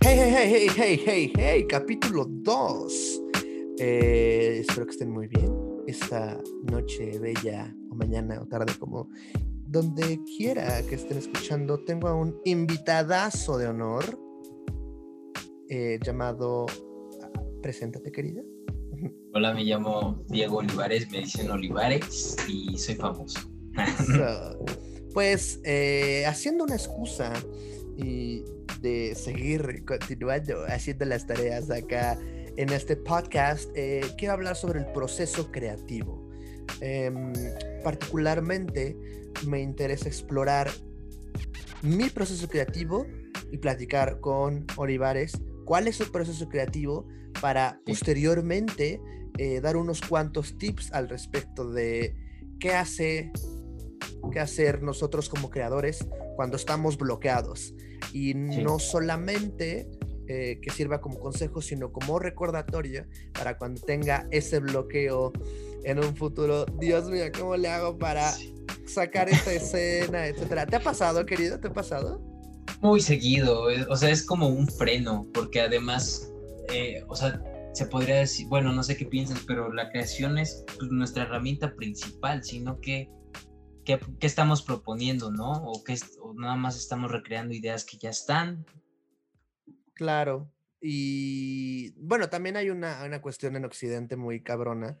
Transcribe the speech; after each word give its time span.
Hey, 0.00 0.16
hey, 0.16 0.30
hey, 0.32 0.48
hey, 0.52 0.68
hey, 0.76 1.02
hey, 1.04 1.32
hey, 1.36 1.66
capítulo 1.66 2.24
2. 2.24 3.22
Eh, 3.78 4.58
espero 4.60 4.86
que 4.86 4.92
estén 4.92 5.10
muy 5.10 5.26
bien 5.26 5.52
esta 5.88 6.40
noche 6.70 7.18
bella 7.18 7.74
o 7.90 7.96
mañana 7.96 8.40
o 8.40 8.46
tarde 8.46 8.72
como 8.78 9.08
donde 9.66 10.20
quiera 10.36 10.82
que 10.82 10.94
estén 10.94 11.18
escuchando. 11.18 11.82
Tengo 11.84 12.06
a 12.06 12.14
un 12.14 12.40
invitadazo 12.44 13.58
de 13.58 13.66
honor 13.66 14.18
eh, 15.68 15.98
llamado... 16.04 16.66
Preséntate, 17.60 18.12
querida. 18.12 18.42
Hola, 19.34 19.52
me 19.52 19.64
llamo 19.64 20.24
Diego 20.28 20.58
Olivares, 20.58 21.10
me 21.10 21.18
dicen 21.20 21.50
Olivares 21.50 22.36
y 22.48 22.78
soy 22.78 22.94
famoso. 22.94 23.40
So, 24.06 24.64
pues 25.12 25.60
eh, 25.64 26.24
haciendo 26.26 26.64
una 26.64 26.76
excusa 26.76 27.32
y 27.98 28.44
de 28.80 29.14
seguir 29.16 29.84
continuando 29.84 30.64
haciendo 30.66 31.04
las 31.04 31.26
tareas 31.26 31.68
acá 31.70 32.16
en 32.56 32.72
este 32.72 32.96
podcast, 32.96 33.70
eh, 33.74 34.00
quiero 34.16 34.34
hablar 34.34 34.56
sobre 34.56 34.80
el 34.80 34.86
proceso 34.92 35.50
creativo. 35.50 36.28
Em, 36.80 37.32
particularmente 37.82 38.96
me 39.46 39.60
interesa 39.60 40.08
explorar 40.08 40.70
mi 41.82 42.08
proceso 42.10 42.48
creativo 42.48 43.06
y 43.50 43.58
platicar 43.58 44.20
con 44.20 44.66
Olivares 44.76 45.32
cuál 45.64 45.88
es 45.88 46.00
el 46.00 46.10
proceso 46.10 46.48
creativo 46.48 47.06
para 47.40 47.80
posteriormente 47.84 49.00
eh, 49.38 49.60
dar 49.60 49.76
unos 49.76 50.00
cuantos 50.00 50.56
tips 50.58 50.92
al 50.92 51.08
respecto 51.08 51.70
de 51.70 52.16
qué 52.58 52.74
hace 52.74 53.32
qué 54.32 54.40
hacer 54.40 54.82
nosotros 54.82 55.28
como 55.28 55.48
creadores 55.48 56.06
cuando 56.36 56.56
estamos 56.56 56.98
bloqueados 56.98 57.74
y 58.12 58.34
no 58.34 58.78
solamente 58.78 59.88
eh, 60.30 60.58
que 60.60 60.70
sirva 60.70 61.00
como 61.00 61.18
consejo, 61.18 61.62
sino 61.62 61.90
como 61.90 62.18
recordatorio 62.18 63.06
para 63.32 63.56
cuando 63.56 63.80
tenga 63.80 64.26
ese 64.30 64.58
bloqueo 64.58 65.32
en 65.84 65.98
un 65.98 66.14
futuro. 66.14 66.66
Dios 66.78 67.08
mío, 67.08 67.24
¿cómo 67.38 67.56
le 67.56 67.68
hago 67.68 67.96
para 67.96 68.34
sacar 68.86 69.30
esta 69.30 69.52
escena, 69.52 70.26
etcétera? 70.26 70.66
¿Te 70.66 70.76
ha 70.76 70.80
pasado, 70.80 71.24
querido? 71.24 71.58
¿Te 71.58 71.68
ha 71.68 71.72
pasado? 71.72 72.20
Muy 72.82 73.00
seguido, 73.00 73.68
o 73.88 73.96
sea, 73.96 74.10
es 74.10 74.22
como 74.22 74.48
un 74.48 74.68
freno, 74.68 75.26
porque 75.32 75.62
además, 75.62 76.30
eh, 76.72 77.02
o 77.08 77.16
sea, 77.16 77.42
se 77.72 77.86
podría 77.86 78.16
decir, 78.16 78.46
bueno, 78.48 78.72
no 78.72 78.82
sé 78.82 78.96
qué 78.96 79.06
piensas, 79.06 79.42
pero 79.46 79.72
la 79.72 79.88
creación 79.90 80.36
es 80.36 80.64
pues, 80.78 80.90
nuestra 80.90 81.22
herramienta 81.22 81.74
principal, 81.74 82.44
sino 82.44 82.78
que 82.80 83.08
¿Qué, 83.88 83.98
qué, 84.20 84.26
estamos 84.26 84.60
proponiendo, 84.60 85.30
¿no? 85.30 85.50
O, 85.50 85.82
que 85.82 85.96
o 86.20 86.34
nada 86.34 86.56
más 86.56 86.76
estamos 86.76 87.10
recreando 87.10 87.54
ideas 87.54 87.86
que 87.86 87.96
ya 87.96 88.10
están. 88.10 88.66
Claro. 89.94 90.52
Y 90.78 91.92
bueno, 91.92 92.28
también 92.28 92.58
hay 92.58 92.68
una, 92.68 93.02
una 93.02 93.22
cuestión 93.22 93.56
en 93.56 93.64
Occidente 93.64 94.16
muy 94.16 94.42
cabrona, 94.42 94.98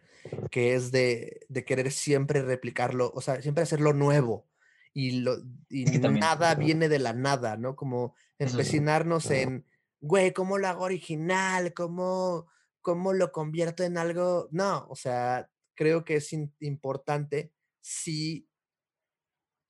que 0.50 0.74
es 0.74 0.90
de, 0.90 1.40
de, 1.50 1.66
querer 1.66 1.92
siempre 1.92 2.40
replicarlo, 2.40 3.12
o 3.14 3.20
sea, 3.20 3.42
siempre 3.42 3.62
hacerlo 3.62 3.92
nuevo. 3.92 4.48
Y, 4.94 5.20
lo, 5.20 5.36
y 5.68 5.84
es 5.84 6.00
que 6.00 6.08
nada 6.08 6.54
viene 6.54 6.88
de 6.88 6.98
la 6.98 7.12
nada, 7.12 7.58
¿no? 7.58 7.76
Como 7.76 8.14
empecinarnos 8.38 9.24
sí. 9.24 9.34
en, 9.34 9.66
güey, 10.00 10.32
¿cómo 10.32 10.56
lo 10.56 10.66
hago 10.66 10.84
original? 10.84 11.74
¿Cómo, 11.74 12.46
¿Cómo 12.80 13.12
lo 13.12 13.32
convierto 13.32 13.84
en 13.84 13.98
algo? 13.98 14.48
No, 14.50 14.86
o 14.88 14.96
sea, 14.96 15.50
creo 15.74 16.06
que 16.06 16.16
es 16.16 16.32
importante 16.60 17.52
sí 17.82 18.47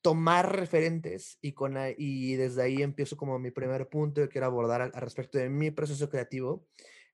tomar 0.02 0.56
referentes 0.56 1.38
y, 1.41 1.52
con, 1.52 1.77
y 1.96 2.34
desde 2.34 2.62
ahí 2.62 2.82
empiezo 2.82 3.16
como 3.16 3.38
mi 3.38 3.50
primer 3.50 3.88
punto 3.88 4.20
que 4.22 4.28
quiero 4.28 4.46
abordar 4.46 4.80
al, 4.80 4.92
al, 4.94 5.00
respecto 5.00 5.38
de 5.38 5.48
mi 5.48 5.70
proceso 5.70 6.08
creativo, 6.08 6.66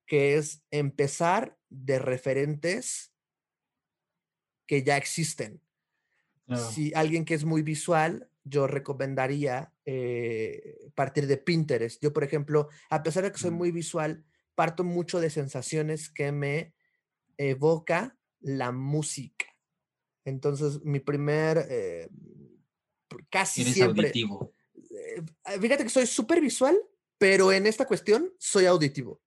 que 0.07 0.37
es 0.37 0.63
empezar 0.71 1.57
de 1.71 1.99
referentes 1.99 3.13
que 4.67 4.83
ya 4.83 4.97
existen. 4.97 5.61
Claro. 6.47 6.71
Si 6.71 6.93
alguien 6.95 7.25
que 7.25 7.35
es 7.35 7.45
muy 7.45 7.63
visual, 7.63 8.29
yo 8.45 8.67
recomendaría 8.67 9.73
eh, 9.87 10.91
partir 10.95 11.27
de 11.27 11.39
Pinterest. 11.39 12.03
Yo, 12.03 12.13
por 12.13 12.25
ejemplo, 12.25 12.69
a 12.91 13.03
pesar 13.03 13.25
de 13.25 13.33
que 13.33 13.39
soy 13.39 13.51
muy 13.51 13.71
visual, 13.71 14.25
parto 14.55 14.85
mucho 14.85 15.21
de 15.21 15.31
sensaciones 15.31 16.11
que 16.11 16.31
me 16.33 16.75
evoca 17.39 18.19
la 18.41 18.73
música. 18.73 19.47
Entonces, 20.25 20.83
mi 20.85 21.01
primer... 21.01 21.67
Eh, 21.71 22.09
casi 23.35 23.63
Eres 23.63 23.75
siempre. 23.75 24.07
auditivo. 24.07 24.53
Eh, 24.77 25.59
fíjate 25.61 25.83
que 25.83 25.91
soy 25.91 26.07
súper 26.07 26.41
visual, 26.41 26.77
pero 27.19 27.51
en 27.51 27.67
esta 27.67 27.85
cuestión 27.85 28.33
soy 28.39 28.67
auditivo. 28.67 29.21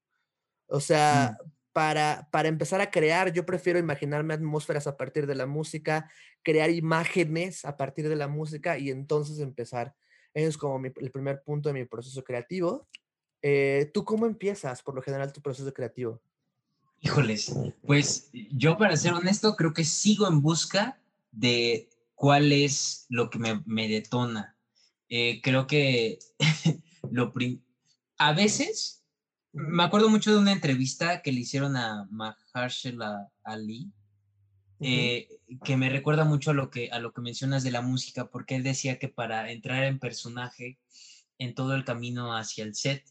O 0.68 0.79
sea, 0.79 1.38
mm. 1.38 1.51
para, 1.73 2.29
para 2.31 2.47
empezar 2.47 2.79
a 2.79 2.90
crear, 2.90 3.34
yo 3.34 3.46
prefiero 3.46 3.79
imaginarme 3.79 4.34
atmósferas 4.34 4.88
a 4.88 4.96
partir 4.96 5.28
de 5.28 5.35
la 5.35 5.46
música, 5.46 6.09
crear 6.41 6.69
imágenes 6.69 7.66
a 7.66 7.75
partir 7.75 8.07
de 8.07 8.16
la 8.16 8.29
música 8.29 8.78
y 8.78 8.91
entonces 8.91 9.40
empezar. 9.40 9.94
Eso 10.34 10.47
es 10.47 10.57
como 10.57 10.79
mi, 10.79 10.90
el 11.01 11.12
primer 11.12 11.44
punto 11.44 11.67
de 11.67 11.73
mi 11.73 11.84
proceso 11.84 12.23
creativo. 12.23 12.88
Eh, 13.41 13.91
¿Tú 13.94 14.06
cómo 14.06 14.25
empiezas, 14.25 14.81
por 14.84 14.96
lo 14.96 15.01
general, 15.01 15.34
tu 15.34 15.41
proceso 15.41 15.73
creativo? 15.73 16.22
Híjoles, 17.01 17.53
pues 17.85 18.29
yo 18.31 18.78
para 18.78 18.96
ser 18.96 19.13
honesto 19.13 19.53
creo 19.57 19.73
que 19.73 19.84
sigo 19.84 20.28
en 20.29 20.41
busca 20.41 20.97
de 21.31 21.90
cuál 22.17 22.51
es 22.51 23.05
lo 23.09 23.29
que 23.29 23.38
me, 23.38 23.61
me 23.67 23.88
detona. 23.88 24.57
Eh, 25.07 25.39
creo 25.41 25.67
que 25.67 26.17
lo 27.11 27.31
a 28.17 28.33
veces, 28.33 29.05
me 29.53 29.83
acuerdo 29.83 30.09
mucho 30.09 30.31
de 30.31 30.39
una 30.39 30.51
entrevista 30.51 31.22
que 31.22 31.31
le 31.31 31.41
hicieron 31.41 31.78
a 31.78 32.07
Mahershala 32.09 33.31
Ali, 33.44 33.91
eh, 34.79 35.28
uh 35.29 35.53
-huh. 35.53 35.63
que 35.63 35.78
me 35.78 35.89
recuerda 35.89 36.25
mucho 36.25 36.50
a 36.50 36.53
lo, 36.55 36.72
que, 36.72 36.89
a 36.89 36.97
lo 36.97 37.13
que 37.13 37.22
mencionas 37.22 37.63
de 37.63 37.72
la 37.72 37.81
música, 37.81 38.31
porque 38.31 38.55
él 38.55 38.63
decía 38.63 38.97
que 38.97 39.09
para 39.09 39.51
entrar 39.51 39.84
en 39.84 39.99
personaje 39.99 40.79
en 41.38 41.53
todo 41.53 41.75
el 41.75 41.85
camino 41.85 42.35
hacia 42.35 42.63
el 42.63 42.73
set, 42.73 43.05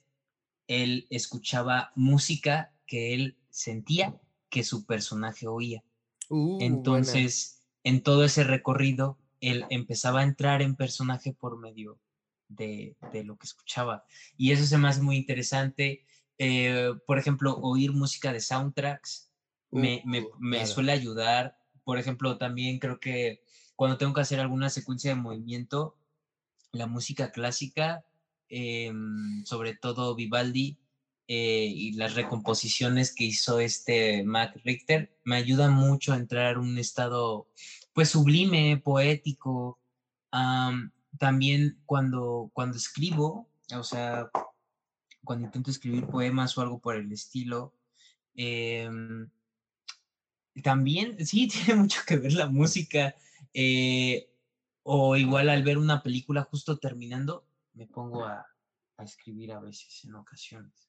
él 0.67 1.07
escuchaba 1.11 1.93
música 1.95 2.75
que 2.89 3.15
él 3.15 3.37
sentía 3.51 4.21
que 4.51 4.65
su 4.65 4.85
personaje 4.85 5.47
oía. 5.47 5.85
Uh, 6.29 6.59
Entonces, 6.61 7.53
buena 7.53 7.56
en 7.87 8.03
todo 8.03 8.25
ese 8.25 8.43
recorrido, 8.43 9.17
él 9.41 9.65
empezaba 9.71 10.19
a 10.19 10.25
entrar 10.25 10.61
en 10.61 10.75
personaje 10.75 11.33
por 11.33 11.57
medio 11.57 12.01
de, 12.49 12.97
de 13.13 13.23
lo 13.23 13.37
que 13.39 13.47
escuchaba. 13.47 14.05
Y 14.37 14.51
eso 14.51 14.67
se 14.67 14.77
me 14.77 14.89
hace 14.89 15.03
muy 15.03 15.15
interesante. 15.15 16.05
Eh, 16.37 16.91
por 17.07 17.17
ejemplo, 17.17 17.57
oír 17.59 17.93
música 17.93 18.33
de 18.33 18.41
soundtracks 18.41 19.31
uh, 19.71 19.79
me, 19.79 20.03
me, 20.05 20.27
me 20.41 20.57
claro. 20.57 20.73
suele 20.73 20.91
ayudar. 20.91 21.61
Por 21.85 21.97
ejemplo, 21.97 22.39
también 22.39 22.81
creo 22.81 22.99
que 22.99 23.45
cuando 23.77 23.97
tengo 23.97 24.13
que 24.15 24.23
hacer 24.23 24.41
alguna 24.41 24.69
secuencia 24.69 25.15
de 25.15 25.21
movimiento, 25.21 25.97
la 26.73 26.89
música 26.89 27.31
clásica, 27.31 28.05
eh, 28.49 28.93
sobre 29.45 29.77
todo 29.77 30.17
Vivaldi, 30.17 30.77
eh, 31.29 31.67
y 31.67 31.93
las 31.93 32.15
recomposiciones 32.15 33.13
que 33.15 33.25
hizo 33.25 33.59
este 33.59 34.23
Mac 34.23 34.57
Richter 34.65 35.17
me 35.25 35.37
ayudan 35.37 35.73
mucho 35.73 36.13
a 36.13 36.17
entrar 36.17 36.53
en 36.53 36.61
un 36.61 36.79
estado 36.79 37.49
pues 37.93 38.11
sublime, 38.11 38.77
poético. 38.77 39.81
También 41.19 41.81
cuando, 41.87 42.51
cuando 42.53 42.77
escribo, 42.77 43.49
o 43.75 43.83
sea, 43.83 44.31
cuando 45.25 45.47
intento 45.47 45.71
escribir 45.71 46.07
poemas 46.07 46.57
o 46.57 46.61
algo 46.61 46.79
por 46.79 46.97
el 46.97 47.11
estilo, 47.11 47.75
eh, 48.35 48.89
también 50.63 51.25
sí 51.27 51.49
tiene 51.49 51.81
mucho 51.81 52.03
que 52.07 52.19
ver 52.19 52.35
la 52.35 52.47
música. 52.47 53.15
Eh, 53.53 54.29
o 54.83 55.17
igual 55.17 55.49
al 55.49 55.65
ver 55.65 55.79
una 55.79 56.03
película 56.03 56.45
justo 56.45 56.79
terminando, 56.79 57.45
me 57.73 57.87
pongo 57.87 58.25
a, 58.25 58.47
a 58.99 59.05
escribir 59.05 59.53
a 59.53 59.59
veces 59.59 60.05
en 60.05 60.15
ocasiones. 60.15 60.87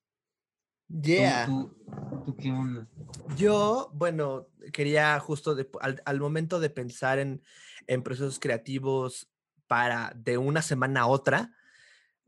Yeah. 0.90 1.46
¿Tú, 1.46 1.76
tú, 1.86 2.24
tú 2.26 2.38
qué 2.38 2.52
onda? 2.52 2.88
Yo, 3.36 3.92
bueno, 3.94 4.48
quería 4.72 5.20
justo 5.20 5.54
de, 5.56 5.70
al, 5.82 6.02
al, 6.06 6.20
momento 6.20 6.60
de 6.60 6.70
pensar 6.70 7.20
en, 7.20 7.44
en, 7.88 8.04
procesos 8.04 8.40
creativos 8.40 9.30
para 9.68 10.14
de 10.16 10.38
una 10.38 10.62
semana 10.62 11.02
a 11.02 11.08
otra, 11.08 11.54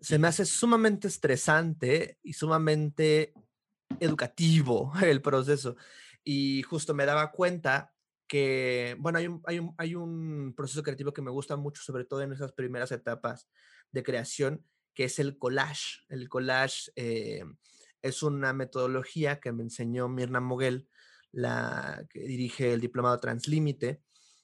se 0.02 0.20
me 0.20 0.28
hace 0.28 0.46
sumamente 0.46 1.08
estresante 1.08 2.20
y 2.22 2.34
sumamente 2.34 3.34
educativo 4.00 4.92
el 5.02 5.22
proceso. 5.22 5.76
Y 6.24 6.64
justo 6.64 6.94
me 6.94 7.06
daba 7.06 7.32
cuenta 7.32 7.94
que, 8.28 8.96
bueno, 9.00 9.20
hay 9.20 9.28
un, 9.28 9.42
hay 9.46 9.60
un, 9.60 9.74
hay 9.78 9.96
un 9.96 10.54
proceso 10.56 10.84
creativo 10.84 11.14
que 11.14 11.22
me 11.22 11.32
gusta 11.32 11.56
mucho, 11.56 11.82
sobre 11.82 12.06
todo 12.06 12.22
en 12.22 12.34
esas 12.34 12.52
primeras 12.52 12.92
etapas 12.92 13.48
de 13.92 14.04
creación, 14.04 14.66
que 14.94 15.06
es 15.06 15.18
el 15.20 15.38
collage. 15.38 16.04
El 16.10 16.28
collage... 16.28 16.92
Eh, 16.96 17.44
es 18.02 18.24
una 18.24 18.54
metodología 18.54 19.40
que 19.40 19.52
me 19.52 19.64
enseñó 19.64 20.08
Mirna 20.08 20.40
Moguel, 20.40 20.88
la 21.32 22.06
que 22.10 22.22
dirige 22.22 22.74
el 22.74 22.82
diplomado 22.82 23.20
Translímite. 23.20 24.02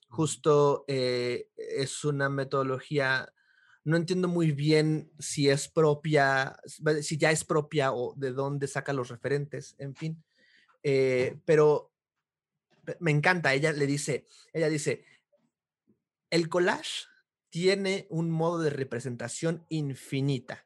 Justo 0.10 0.86
eh, 0.88 1.50
es 1.58 2.04
una 2.06 2.30
metodología 2.30 3.32
no 3.86 3.98
entiendo 3.98 4.28
muy 4.28 4.52
bien 4.52 5.12
si 5.20 5.48
es 5.48 5.68
propia, 5.68 6.58
si 7.02 7.18
ya 7.18 7.30
es 7.30 7.46
propia 7.46 7.94
o 7.94 8.16
de 8.18 8.32
dónde 8.32 8.68
saca 8.68 8.94
los 8.94 9.10
referentes, 9.10 9.76
en 9.78 9.96
fin. 9.96 10.24
Eh, 10.82 11.38
pero 11.46 11.94
me 13.00 13.12
encanta, 13.12 13.54
ella 13.54 13.72
le 13.72 13.86
dice, 13.86 14.26
ella 14.54 14.70
dice, 14.70 15.06
el 16.32 16.50
collage 16.50 17.06
tiene 17.52 18.08
un 18.10 18.32
modo 18.32 18.60
de 18.60 18.72
representación 18.72 19.66
infinita. 19.70 20.66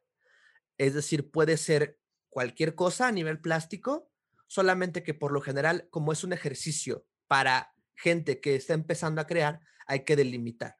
Es 0.77 0.93
decir, 0.93 1.29
puede 1.29 1.57
ser 1.57 1.99
cualquier 2.39 2.73
cosa 2.73 3.09
a 3.09 3.11
nivel 3.11 3.41
plástico, 3.41 4.09
solamente 4.47 5.03
que 5.03 5.13
por 5.13 5.33
lo 5.33 5.41
general, 5.41 5.89
como 5.89 6.13
es 6.13 6.23
un 6.23 6.31
ejercicio 6.31 7.05
para 7.27 7.75
gente 7.95 8.39
que 8.39 8.55
está 8.55 8.75
empezando 8.75 9.19
a 9.19 9.27
crear, 9.27 9.59
hay 9.87 10.05
que 10.05 10.15
delimitar. 10.15 10.77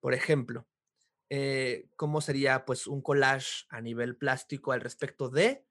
Por 0.00 0.14
ejemplo, 0.14 0.66
eh, 1.28 1.90
¿cómo 1.96 2.22
sería 2.22 2.64
pues 2.64 2.86
un 2.86 3.02
collage 3.02 3.66
a 3.68 3.82
nivel 3.82 4.16
plástico 4.16 4.72
al 4.72 4.80
respecto 4.80 5.28
de 5.28 5.66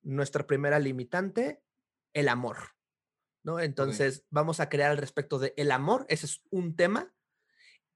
nuestra 0.00 0.46
primera 0.46 0.78
limitante, 0.78 1.62
el 2.14 2.30
amor? 2.30 2.56
¿no? 3.42 3.60
Entonces, 3.60 4.24
vamos 4.30 4.60
a 4.60 4.70
crear 4.70 4.92
al 4.92 4.96
respecto 4.96 5.38
de 5.38 5.52
el 5.58 5.72
amor, 5.72 6.06
ese 6.08 6.24
es 6.24 6.40
un 6.48 6.74
tema, 6.74 7.14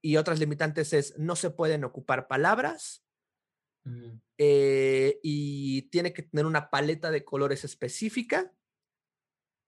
y 0.03 0.17
otras 0.17 0.37
limitantes 0.37 0.93
es 0.93 1.17
no 1.17 1.35
se 1.35 1.49
pueden 1.49 1.83
ocupar 1.83 2.27
palabras, 2.27 3.03
eh, 4.37 5.19
y 5.21 5.83
tiene 5.89 6.13
que 6.13 6.23
tener 6.23 6.45
una 6.45 6.69
paleta 6.69 7.11
de 7.11 7.25
colores 7.25 7.63
específica. 7.63 8.53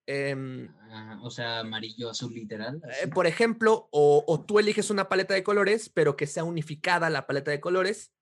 Em, 0.08 0.74
ah, 0.90 1.20
o 1.24 1.30
sea, 1.30 1.60
amarillo, 1.60 2.10
azul, 2.10 2.34
literal. 2.34 2.82
Eh, 3.02 3.08
por 3.08 3.28
ejemplo, 3.28 3.90
o, 3.92 4.46
tú 4.48 4.60
eliges 4.60 4.90
una 4.90 5.10
paleta 5.10 5.34
de 5.34 5.44
colores, 5.44 5.90
pero 5.90 6.16
que 6.16 6.28
sea 6.28 6.44
unificada 6.44 7.10
la 7.10 7.28
paleta 7.28 7.52
de 7.52 7.60
colores. 7.60 8.14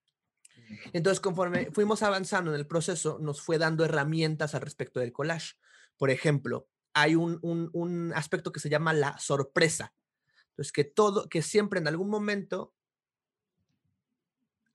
Entonces, 0.94 1.20
conforme 1.20 1.72
fuimos 1.72 2.04
avanzando 2.04 2.52
en 2.52 2.60
el 2.60 2.68
proceso, 2.68 3.18
nos 3.20 3.42
fue 3.42 3.58
dando 3.58 3.86
herramientas 3.86 4.56
al 4.56 4.62
respecto 4.62 5.00
del 5.00 5.14
collage. 5.14 5.56
Por 5.98 6.10
ejemplo, 6.10 6.68
hay 6.94 7.16
un, 7.16 7.40
un 7.42 8.14
aspecto 8.14 8.52
que 8.52 8.60
se 8.60 8.70
llama 8.70 8.94
la 8.94 9.18
sorpresa. 9.18 9.94
Entonces, 10.50 10.72
que 10.72 10.84
todo, 10.84 11.30
que 11.30 11.42
siempre 11.42 11.80
en 11.80 11.88
algún 11.88 12.10
momento 12.10 12.74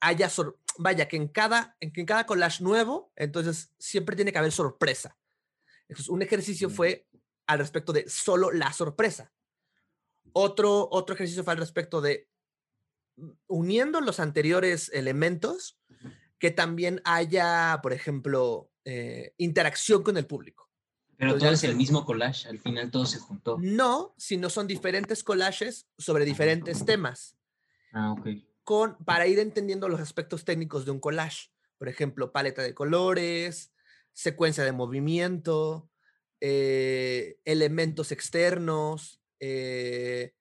haya, 0.05 0.29
vaya, 0.79 1.09
que 1.09 1.17
en 1.17 1.29
cada, 1.29 1.77
en, 1.81 1.93
en 1.95 2.07
cada 2.07 2.27
collage 2.27 2.63
nuevo, 2.63 3.13
entonces 3.17 3.73
siempre 3.79 4.17
tiene 4.17 4.33
que 4.33 4.39
haber 4.39 4.53
sorpresa. 4.53 5.17
Entonces, 5.89 6.09
un 6.09 6.23
ejercicio 6.23 6.71
fue 6.71 7.07
al 7.47 7.59
respecto 7.59 7.93
de 7.93 8.09
solo 8.09 8.51
la 8.51 8.73
sorpresa. 8.73 9.33
Otro, 10.33 10.89
otro 10.91 11.15
ejercicio 11.15 11.45
fue 11.45 11.53
al 11.53 11.59
respecto 11.59 12.01
de 12.01 12.29
uniendo 13.47 14.01
los 14.01 14.19
anteriores 14.19 14.91
elementos, 14.93 15.79
que 16.39 16.51
también 16.51 17.01
haya, 17.05 17.79
por 17.83 17.93
ejemplo, 17.93 18.71
eh, 18.85 19.35
interacción 19.39 20.03
con 20.03 20.17
el 20.17 20.27
público. 20.27 20.69
Pero 21.17 21.39
todo 21.39 21.51
es 21.51 21.63
el 21.63 21.77
mismo 21.77 22.05
collage, 22.05 22.49
al 22.49 22.59
final 22.59 22.91
todo 22.91 23.07
se 23.07 23.21
juntó. 23.21 23.57
No, 23.61 24.15
sino 24.19 24.51
son 24.51 24.67
diferentes 24.67 25.23
collages 25.23 25.87
sobre 25.97 26.25
diferentes 26.25 26.85
temas. 26.85 27.37
Ah, 27.93 28.13
ok 28.13 28.27
con, 28.65 28.97
para 29.05 29.27
ir 29.27 29.39
entendiendo 29.39 29.89
los 29.89 30.01
aspectos 30.01 30.45
técnicos 30.45 30.85
de 30.85 30.91
un 30.91 31.01
collage. 31.01 31.51
Por 31.79 31.89
ejemplo, 31.89 32.33
paleta 32.33 32.63
de 32.63 32.75
colores, 32.75 33.73
secuencia 34.13 34.65
de 34.65 34.73
movimiento, 34.73 35.91
eh, 36.41 37.39
elementos 37.45 38.11
externos, 38.11 39.21
eh, 39.39 40.35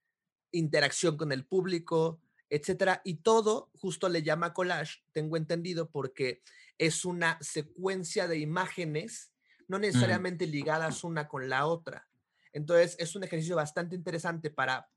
interacción 0.52 1.18
con 1.18 1.32
el 1.32 1.46
público, 1.46 2.22
etcétera. 2.50 3.02
Y 3.04 3.16
todo 3.16 3.72
justo 3.76 4.08
le 4.10 4.24
llama 4.24 4.54
collage, 4.54 5.04
tengo 5.12 5.38
entendido, 5.38 5.90
porque 5.90 6.42
es 6.78 7.04
una 7.04 7.38
secuencia 7.42 8.28
de 8.28 8.38
imágenes, 8.38 9.32
no 9.68 9.80
necesariamente 9.80 10.48
ligadas 10.48 11.04
una 11.04 11.28
con 11.28 11.50
la 11.50 11.66
otra. 11.66 12.08
Entonces, 12.54 12.96
es 13.00 13.16
un 13.16 13.24
ejercicio 13.24 13.56
bastante 13.56 13.96
interesante 13.96 14.50
para 14.50 14.90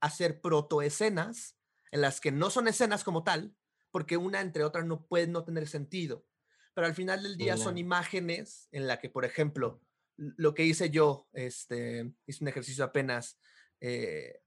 hacer 0.00 0.40
protoescenas 0.40 1.56
en 1.92 2.00
las 2.00 2.20
que 2.20 2.32
no 2.32 2.50
son 2.50 2.66
escenas 2.66 3.04
como 3.04 3.22
tal, 3.22 3.54
porque 3.92 4.16
una 4.16 4.40
entre 4.40 4.64
otras 4.64 4.84
no 4.84 5.06
puede 5.06 5.28
no 5.28 5.44
tener 5.44 5.68
sentido. 5.68 6.26
Pero 6.74 6.86
al 6.86 6.94
final 6.94 7.22
del 7.22 7.36
día 7.36 7.56
son 7.56 7.78
imágenes 7.78 8.68
en 8.72 8.88
la 8.88 8.98
que, 8.98 9.10
por 9.10 9.24
ejemplo, 9.24 9.80
lo 10.16 10.54
que 10.54 10.64
hice 10.64 10.90
yo, 10.90 11.28
este, 11.32 12.12
hice 12.26 12.42
un 12.42 12.48
ejercicio 12.48 12.82
apenas 12.82 13.38
eh, 13.80 14.42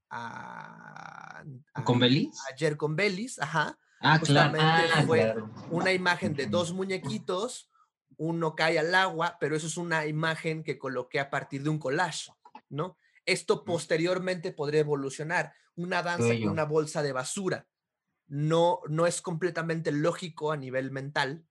¿Con 1.83 1.99
Belis? 1.99 2.41
Ayer 2.51 2.77
con 2.77 2.95
Belis, 2.95 3.39
ajá. 3.39 3.77
Ah, 3.99 4.19
claro. 4.19 4.57
Ah, 4.59 5.03
fue 5.05 5.35
una 5.69 5.91
imagen 5.93 6.35
de 6.35 6.47
dos 6.47 6.73
muñequitos, 6.73 7.69
uno 8.17 8.55
cae 8.55 8.79
al 8.79 8.93
agua, 8.95 9.37
pero 9.39 9.55
eso 9.55 9.67
es 9.67 9.77
una 9.77 10.05
imagen 10.05 10.63
que 10.63 10.77
coloqué 10.77 11.19
a 11.19 11.29
partir 11.29 11.63
de 11.63 11.69
un 11.69 11.79
collage, 11.79 12.31
¿no? 12.69 12.97
Esto 13.25 13.65
posteriormente 13.65 14.51
podría 14.51 14.81
evolucionar 14.81 15.53
una 15.75 16.03
danza 16.03 16.29
con 16.39 16.49
una 16.49 16.65
bolsa 16.65 17.03
de 17.03 17.11
basura. 17.11 17.67
No, 18.27 18.79
no 18.87 19.07
es 19.07 19.21
completamente 19.21 19.91
lógico 19.91 20.51
a 20.51 20.57
nivel 20.57 20.91
mental. 20.91 21.45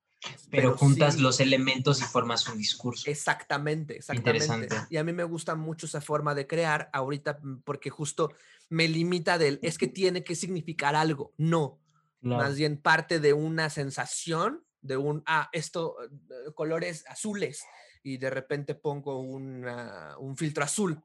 Pero, 0.49 0.75
juntas 0.75 1.19
los 1.19 1.39
elementos 1.39 2.01
y 2.01 2.05
formas 2.05 2.47
un 2.47 2.57
discurso. 2.57 3.09
Exactamente, 3.09 3.97
exactamente. 3.97 4.75
Y 4.89 4.97
a 4.97 5.03
mí 5.03 5.13
me 5.13 5.23
gusta 5.23 5.55
mucho 5.55 5.85
esa 5.85 6.01
forma 6.01 6.33
de 6.33 6.47
crear 6.47 6.89
ahorita 6.93 7.39
mm, 7.41 7.61
porque 7.63 7.89
justo 7.89 8.33
me 8.69 8.87
limita 8.87 9.37
del, 9.37 9.59
es 9.61 9.77
que 9.77 9.87
tiene 9.87 10.23
que 10.23 10.35
significar 10.35 10.95
algo. 10.95 11.33
No, 11.37 11.79
más 12.21 12.55
bien 12.55 12.81
parte 12.81 13.19
de 13.19 13.33
una 13.33 13.69
sensación, 13.69 14.65
de 14.81 14.97
un, 14.97 15.21
ah, 15.27 15.49
esto, 15.51 15.95
eh, 16.01 16.53
colores 16.55 17.05
azules, 17.07 17.63
y 18.01 18.17
de 18.17 18.31
repente 18.31 18.73
pongo 18.73 19.19
un 19.19 20.35
filtro 20.37 20.63
azul 20.63 21.03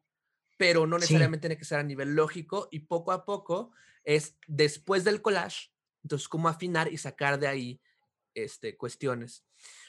pero 0.60 0.86
no 0.86 0.98
necesariamente 0.98 1.48
tiene 1.48 1.56
que 1.56 1.64
ser 1.64 1.78
a 1.78 1.82
nivel 1.82 2.14
lógico 2.14 2.68
y 2.70 2.80
poco 2.80 3.12
a 3.12 3.24
poco 3.24 3.72
es 4.04 4.36
después 4.46 5.04
del 5.04 5.22
collage, 5.22 5.72
entonces 6.02 6.28
cómo 6.28 6.50
afinar 6.50 6.92
y 6.92 6.98
sacar 6.98 7.40
de 7.40 7.48
ahí 7.48 7.80
este, 8.34 8.76
cuestiones. 8.76 9.42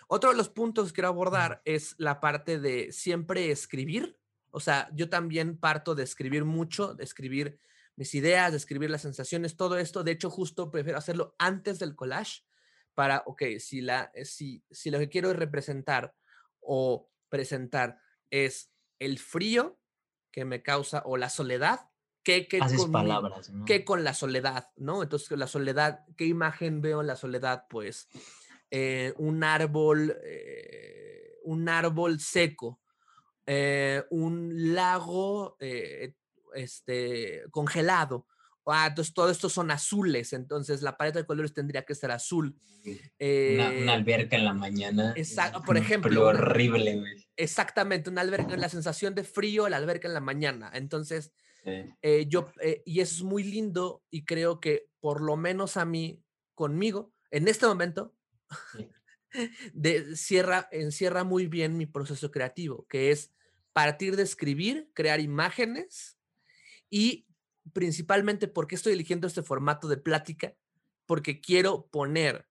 Otro 0.07 0.29
de 0.29 0.37
los 0.37 0.47
puntos 0.47 0.87
que 0.87 0.93
quiero 0.93 1.09
abordar 1.09 1.61
es 1.65 1.93
la 1.97 2.21
parte 2.21 2.57
de 2.57 2.93
siempre 2.93 3.51
escribir. 3.51 4.17
O 4.49 4.61
sea, 4.61 4.89
yo 4.93 5.09
también 5.09 5.57
parto 5.57 5.93
de 5.93 6.03
escribir 6.03 6.45
mucho, 6.45 6.93
de 6.93 7.03
escribir 7.03 7.59
mis 7.97 8.15
ideas, 8.15 8.51
de 8.51 8.57
escribir 8.57 8.89
las 8.91 9.01
sensaciones, 9.01 9.57
todo 9.57 9.77
esto. 9.77 10.05
De 10.05 10.11
hecho, 10.11 10.29
justo 10.29 10.71
prefiero 10.71 10.99
hacerlo 10.99 11.35
antes 11.37 11.79
del 11.79 11.97
collage 11.97 12.43
para, 12.93 13.23
ok, 13.25 13.43
si, 13.59 13.81
la, 13.81 14.09
si, 14.23 14.63
si 14.71 14.89
lo 14.89 14.99
que 14.99 15.09
quiero 15.09 15.33
representar 15.33 16.15
o 16.61 17.11
presentar 17.27 17.99
es 18.29 18.71
el 18.99 19.19
frío, 19.19 19.80
que 20.31 20.45
me 20.45 20.63
causa 20.63 21.03
o 21.05 21.17
la 21.17 21.29
soledad 21.29 21.91
que, 22.23 22.47
que, 22.47 22.59
con, 22.59 22.91
palabras, 22.91 23.51
que 23.65 23.83
con 23.83 24.03
la 24.03 24.13
soledad, 24.13 24.69
¿no? 24.77 25.01
Entonces, 25.01 25.37
la 25.37 25.47
soledad, 25.47 26.05
¿qué 26.17 26.25
imagen 26.25 26.81
veo 26.81 27.01
en 27.01 27.07
la 27.07 27.15
soledad? 27.15 27.65
Pues 27.69 28.07
eh, 28.69 29.13
un 29.17 29.43
árbol, 29.43 30.17
eh, 30.23 31.39
un 31.43 31.67
árbol 31.67 32.19
seco, 32.19 32.79
eh, 33.45 34.03
un 34.11 34.73
lago 34.73 35.57
este, 36.53 37.43
congelado. 37.51 38.27
Ah, 38.65 38.87
entonces 38.87 39.13
todo 39.13 39.29
esto 39.29 39.49
son 39.49 39.71
azules, 39.71 40.33
entonces 40.33 40.81
la 40.81 40.95
paleta 40.97 41.19
de 41.19 41.25
colores 41.25 41.53
tendría 41.53 41.83
que 41.83 41.95
ser 41.95 42.11
azul. 42.11 42.55
una, 43.19 43.93
alberca 43.93 44.37
en 44.37 44.45
la 44.45 44.53
mañana. 44.53 45.13
Exacto, 45.15 45.61
por 45.65 45.77
ejemplo. 45.77 46.27
horrible, 46.27 46.99
güey. 46.99 47.27
Exactamente, 47.35 48.09
una 48.09 48.21
alberca, 48.21 48.55
la 48.57 48.69
sensación 48.69 49.15
de 49.15 49.23
frío, 49.23 49.67
la 49.67 49.77
alberca 49.77 50.07
en 50.07 50.13
la 50.13 50.19
mañana. 50.19 50.69
Entonces, 50.73 51.31
eh, 51.63 52.25
yo, 52.27 52.51
eh, 52.61 52.81
y 52.85 53.01
eso 53.01 53.15
es 53.15 53.23
muy 53.23 53.43
lindo 53.43 54.03
y 54.09 54.25
creo 54.25 54.59
que 54.59 54.87
por 54.99 55.21
lo 55.21 55.37
menos 55.37 55.77
a 55.77 55.85
mí, 55.85 56.23
conmigo, 56.53 57.11
en 57.31 57.47
este 57.47 57.65
momento, 57.65 58.15
de, 59.73 60.15
cierra, 60.15 60.67
encierra 60.71 61.23
muy 61.23 61.47
bien 61.47 61.77
mi 61.77 61.85
proceso 61.85 62.31
creativo, 62.31 62.85
que 62.87 63.11
es 63.11 63.31
partir 63.73 64.15
de 64.15 64.23
escribir, 64.23 64.89
crear 64.93 65.19
imágenes 65.19 66.17
y 66.89 67.25
principalmente 67.73 68.47
porque 68.47 68.75
estoy 68.75 68.93
eligiendo 68.93 69.27
este 69.27 69.43
formato 69.43 69.87
de 69.87 69.97
plática, 69.97 70.55
porque 71.05 71.41
quiero 71.41 71.87
poner 71.87 72.47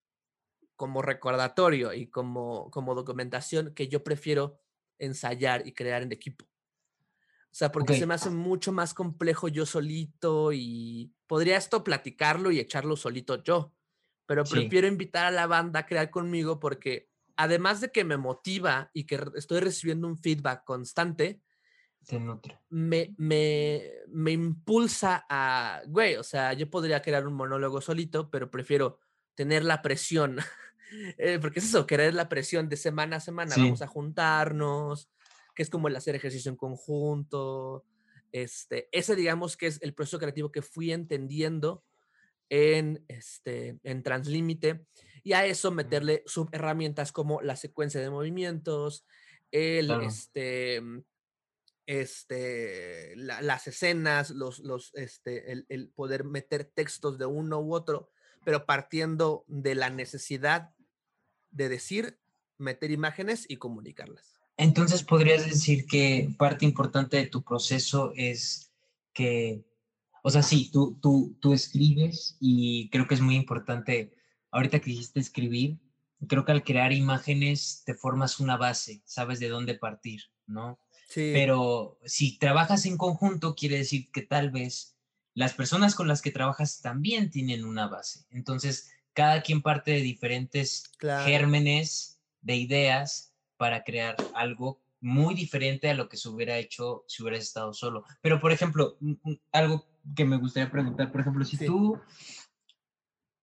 como 0.77 1.03
recordatorio 1.03 1.93
y 1.93 2.09
como, 2.09 2.71
como 2.71 2.95
documentación 2.95 3.75
que 3.75 3.89
yo 3.89 4.03
prefiero 4.03 4.61
ensayar 4.99 5.67
y 5.67 5.73
crear 5.73 6.03
en 6.03 6.13
equipo. 6.13 6.47
O 6.47 7.53
sea, 7.53 7.73
porque 7.73 7.99
se 7.99 8.07
me 8.07 8.15
hace 8.15 8.31
mucho 8.31 8.71
más 8.71 8.95
complejo 8.95 9.49
yo 9.49 9.67
solito 9.67 10.53
y 10.53 11.13
podría 11.27 11.57
esto 11.57 11.83
platicarlo 11.83 12.53
y 12.53 12.61
echarlo 12.61 12.97
solito 12.97 13.43
yo, 13.43 13.75
pero 14.25 14.45
prefiero 14.45 14.87
invitar 14.87 15.27
a 15.27 15.31
la 15.33 15.49
banda 15.49 15.81
a 15.81 15.87
crear 15.87 16.11
conmigo 16.11 16.61
porque 16.61 17.11
además 17.35 17.81
de 17.81 17.91
que 17.91 18.05
me 18.05 18.17
motiva 18.17 18.91
y 18.95 19.05
que 19.05 19.21
estoy 19.35 19.61
recibiendo 19.61 20.07
un 20.07 20.17
feedback 20.17 20.65
constante, 20.65 21.43
Te 22.07 22.19
nutre. 22.19 22.59
Me, 22.71 23.15
me, 23.19 23.83
me 24.09 24.33
impulsa 24.33 25.27
a, 25.29 25.83
güey, 25.87 26.17
o 26.17 26.23
sea, 26.23 26.53
yo 26.55 26.69
podría 26.71 27.03
crear 27.03 27.27
un 27.27 27.35
monólogo 27.35 27.81
solito, 27.81 28.31
pero 28.31 28.51
prefiero 28.51 28.99
tener 29.35 29.65
la 29.65 29.83
presión, 29.83 30.39
eh, 31.19 31.39
porque 31.41 31.61
es 31.61 31.67
eso, 31.67 31.87
querer 31.87 32.15
la 32.15 32.29
presión 32.29 32.69
de 32.69 32.77
semana 32.77 33.17
a 33.17 33.21
semana, 33.21 33.55
vamos 33.57 33.83
a 33.83 33.87
juntarnos, 33.87 35.11
que 35.55 35.63
es 35.63 35.71
como 35.71 35.89
el 35.89 35.97
hacer 35.97 36.15
ejercicio 36.15 36.51
en 36.51 36.57
conjunto, 36.57 37.85
este, 38.33 38.89
ese 38.93 39.17
digamos 39.17 39.57
que 39.57 39.67
es 39.67 39.83
el 39.83 39.95
proceso 39.95 40.19
creativo 40.19 40.53
que 40.53 40.63
fui 40.63 40.93
entendiendo 40.93 41.85
en, 42.49 43.05
este, 43.09 43.79
en 43.83 44.03
Translímite 44.03 44.87
y 45.23 45.33
a 45.33 45.47
eso 45.47 45.71
meterle 45.71 46.23
subherramientas 46.27 47.13
como 47.13 47.41
la 47.43 47.57
secuencia 47.57 48.01
de 48.01 48.11
movimientos, 48.11 49.05
el, 49.51 49.91
este, 50.03 50.81
este, 51.91 53.17
las 53.17 53.67
escenas, 53.67 54.31
los, 54.31 54.61
los, 54.61 54.93
este, 54.95 55.51
el, 55.51 55.67
el, 55.69 55.89
poder 55.89 56.23
meter 56.23 56.65
textos 56.65 57.19
de 57.19 57.27
uno 57.27 57.59
u 57.59 57.75
otro, 57.75 58.13
pero 58.45 58.65
partiendo 58.65 59.45
de 59.49 59.75
la 59.75 59.91
necesidad 59.91 60.71
de 61.51 61.69
decir, 61.69 62.21
meter 62.59 62.93
imágenes 62.93 63.45
y 63.49 63.57
comunicarlas. 63.57 64.41
Entonces 64.57 65.03
podrías 65.03 65.45
decir 65.45 65.85
que 65.87 66.33
parte 66.39 66.65
importante 66.65 67.17
de 67.17 67.27
tu 67.27 67.43
proceso 67.43 68.13
es 68.15 68.73
que, 69.13 69.65
o 70.23 70.31
sea, 70.31 70.45
sí, 70.45 70.71
tú, 70.73 70.97
tú, 71.03 71.37
tú 71.41 71.53
escribes 71.53 72.37
y 72.39 72.89
creo 72.91 73.09
que 73.09 73.15
es 73.15 73.21
muy 73.21 73.35
importante, 73.35 74.15
ahorita 74.53 74.79
que 74.79 74.91
dijiste 74.91 75.19
escribir, 75.19 75.81
creo 76.29 76.45
que 76.45 76.53
al 76.53 76.63
crear 76.63 76.93
imágenes 76.93 77.83
te 77.85 77.95
formas 77.95 78.39
una 78.39 78.57
base, 78.57 79.03
sabes 79.07 79.41
de 79.41 79.49
dónde 79.49 79.75
partir, 79.75 80.21
¿no? 80.47 80.79
Sí. 81.11 81.33
Pero 81.35 81.99
si 82.05 82.39
trabajas 82.39 82.87
en 82.87 82.97
conjunto, 82.97 83.57
quiere 83.57 83.79
decir 83.79 84.11
que 84.13 84.23
tal 84.23 84.51
vez 84.51 84.97
las 85.35 85.55
personas 85.55 85.97
con 85.97 86.07
las 86.07 86.23
que 86.23 86.31
trabajas 86.31 86.81
también 86.81 87.31
tienen 87.31 87.65
una 87.65 87.89
base. 87.89 88.27
Entonces, 88.31 88.93
cada 89.13 89.43
quien 89.43 89.61
parte 89.61 89.91
de 89.91 90.03
diferentes 90.03 90.85
gérmenes 91.25 92.21
de 92.43 92.57
ideas 92.57 93.35
para 93.57 93.83
crear 93.83 94.17
algo 94.35 94.81
muy 95.01 95.35
diferente 95.35 95.91
a 95.91 95.95
lo 95.95 96.09
que 96.09 96.17
se 96.17 96.29
hubiera 96.29 96.59
hecho 96.59 97.05
si 97.09 97.23
hubieras 97.23 97.43
estado 97.43 97.73
solo. 97.73 98.05
Pero, 98.23 98.41
por 98.41 98.53
ejemplo, 98.53 98.97
algo 99.51 99.87
que 100.15 100.25
me 100.25 100.37
gustaría 100.37 100.71
preguntar, 100.71 101.11
por 101.11 101.23
ejemplo, 101.23 101.45
si 101.45 101.59
tú, 101.59 101.99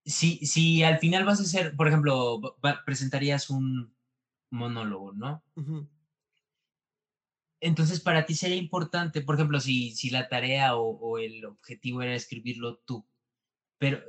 si, 0.06 0.38
si 0.46 0.84
al 0.84 1.00
final 1.00 1.26
vas 1.26 1.42
a 1.42 1.44
hacer, 1.44 1.76
por 1.76 1.90
ejemplo, 1.90 2.40
presentarías 2.86 3.50
un 3.50 3.94
monólogo, 4.50 5.12
¿no? 5.12 5.44
Entonces, 7.60 8.00
para 8.00 8.26
ti 8.26 8.36
sería 8.36 8.58
importante, 8.58 9.22
por 9.22 9.36
ejemplo, 9.36 9.60
si, 9.60 9.92
si 9.92 10.10
la 10.10 10.28
tarea 10.30 10.76
o, 10.76 10.90
o 10.90 11.18
el 11.18 11.44
objetivo 11.46 12.02
era 12.02 12.16
escribirlo 12.16 12.78
tú, 12.86 13.06
pero 13.78 14.04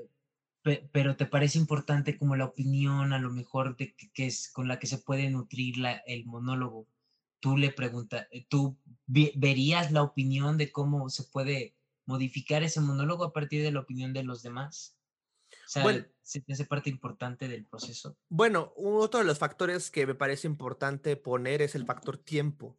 pero 0.92 1.16
te 1.16 1.26
parece 1.26 1.58
importante 1.58 2.18
como 2.18 2.36
la 2.36 2.44
opinión 2.44 3.12
a 3.12 3.18
lo 3.18 3.30
mejor 3.30 3.76
de 3.76 3.94
que, 3.94 4.26
es 4.26 4.50
con 4.50 4.68
la 4.68 4.78
que 4.78 4.86
se 4.86 4.98
puede 4.98 5.30
nutrir 5.30 5.78
la, 5.78 5.92
el 6.06 6.26
monólogo. 6.26 6.86
Tú 7.40 7.56
le 7.56 7.70
preguntas, 7.70 8.26
eh, 8.32 8.46
tú 8.48 8.76
verías 9.06 9.92
la 9.92 10.02
opinión 10.02 10.58
de 10.58 10.72
cómo 10.72 11.08
se 11.08 11.24
puede 11.24 11.76
modificar 12.04 12.62
ese 12.62 12.80
monólogo 12.80 13.24
a 13.24 13.32
partir 13.32 13.62
de 13.62 13.70
la 13.70 13.80
opinión 13.80 14.12
de 14.12 14.24
los 14.24 14.42
demás. 14.42 14.96
O 15.50 15.68
sea, 15.68 15.82
bueno, 15.82 16.04
¿se 16.22 16.42
hace 16.50 16.64
parte 16.64 16.90
importante 16.90 17.46
del 17.48 17.64
proceso? 17.64 18.16
Bueno, 18.28 18.72
otro 18.76 19.20
de 19.20 19.26
los 19.26 19.38
factores 19.38 19.90
que 19.90 20.06
me 20.06 20.14
parece 20.14 20.46
importante 20.46 21.16
poner 21.16 21.62
es 21.62 21.74
el 21.74 21.86
factor 21.86 22.18
tiempo. 22.18 22.76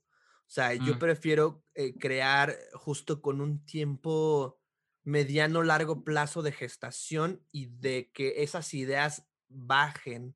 O 0.49 0.51
sea, 0.51 0.73
yo 0.73 0.95
mm. 0.95 0.99
prefiero 0.99 1.63
eh, 1.75 1.93
crear 1.99 2.57
justo 2.73 3.21
con 3.21 3.39
un 3.39 3.63
tiempo 3.67 4.59
mediano 5.03 5.61
largo 5.61 6.03
plazo 6.03 6.41
de 6.41 6.51
gestación 6.51 7.45
y 7.51 7.67
de 7.67 8.09
que 8.11 8.41
esas 8.41 8.73
ideas 8.73 9.27
bajen, 9.47 10.35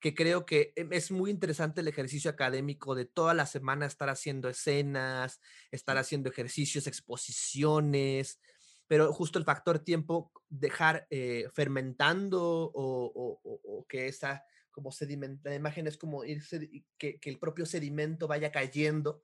que 0.00 0.16
creo 0.16 0.46
que 0.46 0.72
em, 0.74 0.92
es 0.92 1.12
muy 1.12 1.30
interesante 1.30 1.80
el 1.80 1.86
ejercicio 1.86 2.28
académico 2.28 2.96
de 2.96 3.04
toda 3.04 3.34
la 3.34 3.46
semana 3.46 3.86
estar 3.86 4.08
haciendo 4.08 4.48
escenas, 4.48 5.40
estar 5.70 5.96
haciendo 5.96 6.28
ejercicios, 6.28 6.88
exposiciones, 6.88 8.40
pero 8.88 9.12
justo 9.12 9.38
el 9.38 9.44
factor 9.44 9.78
tiempo, 9.78 10.32
dejar 10.48 11.06
eh, 11.08 11.48
fermentando 11.54 12.72
o, 12.74 13.86
que 13.88 14.08
esa 14.08 14.44
como 14.72 14.90
sedimento, 14.90 15.48
la 15.48 15.54
imagen 15.54 15.86
es 15.86 15.96
como 15.96 16.24
irse, 16.24 16.68
que, 16.98 17.20
que 17.20 17.30
el 17.30 17.38
propio 17.38 17.64
sedimento 17.64 18.26
vaya 18.26 18.50
cayendo 18.50 19.22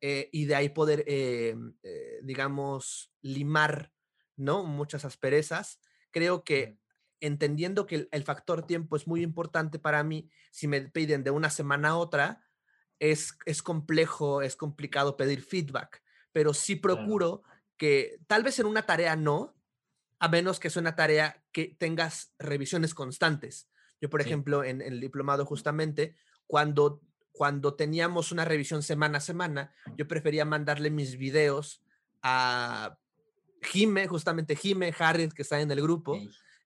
eh, 0.00 0.28
y 0.32 0.44
de 0.44 0.54
ahí 0.54 0.68
poder, 0.68 1.04
em, 1.06 1.74
eh, 1.82 2.20
digamos, 2.22 3.12
limar 3.20 3.92
¿no? 4.38 4.62
Muchas 4.64 5.04
asperezas. 5.04 5.80
Creo 6.10 6.44
que 6.44 6.78
entendiendo 7.20 7.86
que 7.86 8.08
el, 8.10 8.22
factor 8.22 8.66
tiempo 8.66 8.96
es 8.96 9.06
muy 9.06 9.22
importante 9.22 9.78
para 9.78 10.02
mí, 10.04 10.30
si 10.52 10.68
me 10.68 10.80
piden 10.80 11.24
de 11.24 11.32
una 11.32 11.50
semana 11.50 11.90
a 11.90 11.96
otra, 11.96 12.44
es, 13.00 13.36
es 13.44 13.62
complejo, 13.62 14.40
es 14.40 14.56
complicado 14.56 15.16
pedir 15.16 15.42
feedback, 15.42 16.02
pero 16.32 16.54
sí 16.54 16.76
procuro 16.76 17.42
que 17.76 18.20
tal 18.26 18.44
vez 18.44 18.58
en 18.60 18.66
una 18.66 18.86
tarea 18.86 19.16
no, 19.16 19.56
a 20.20 20.28
menos 20.28 20.58
que 20.60 20.70
sea 20.70 20.80
una 20.80 20.96
tarea 20.96 21.44
que 21.52 21.76
tengas 21.78 22.32
revisiones 22.38 22.94
constantes. 22.94 23.68
Yo, 24.00 24.08
por 24.08 24.20
ejemplo, 24.20 24.62
en, 24.62 24.80
en, 24.80 24.92
el 24.92 25.00
diplomado 25.00 25.44
justamente, 25.44 26.14
cuando, 26.46 27.02
cuando 27.38 27.74
teníamos 27.74 28.32
una 28.32 28.44
revisión 28.44 28.82
semana 28.82 29.18
a 29.18 29.20
semana, 29.20 29.72
yo 29.96 30.08
prefería 30.08 30.44
mandarle 30.44 30.90
mis 30.90 31.16
videos 31.16 31.84
a 32.20 32.98
Jime, 33.62 34.08
justamente 34.08 34.56
Jime, 34.56 34.92
Harriet, 34.98 35.32
que 35.32 35.42
está 35.42 35.60
en 35.60 35.70
el 35.70 35.80
grupo, 35.80 36.18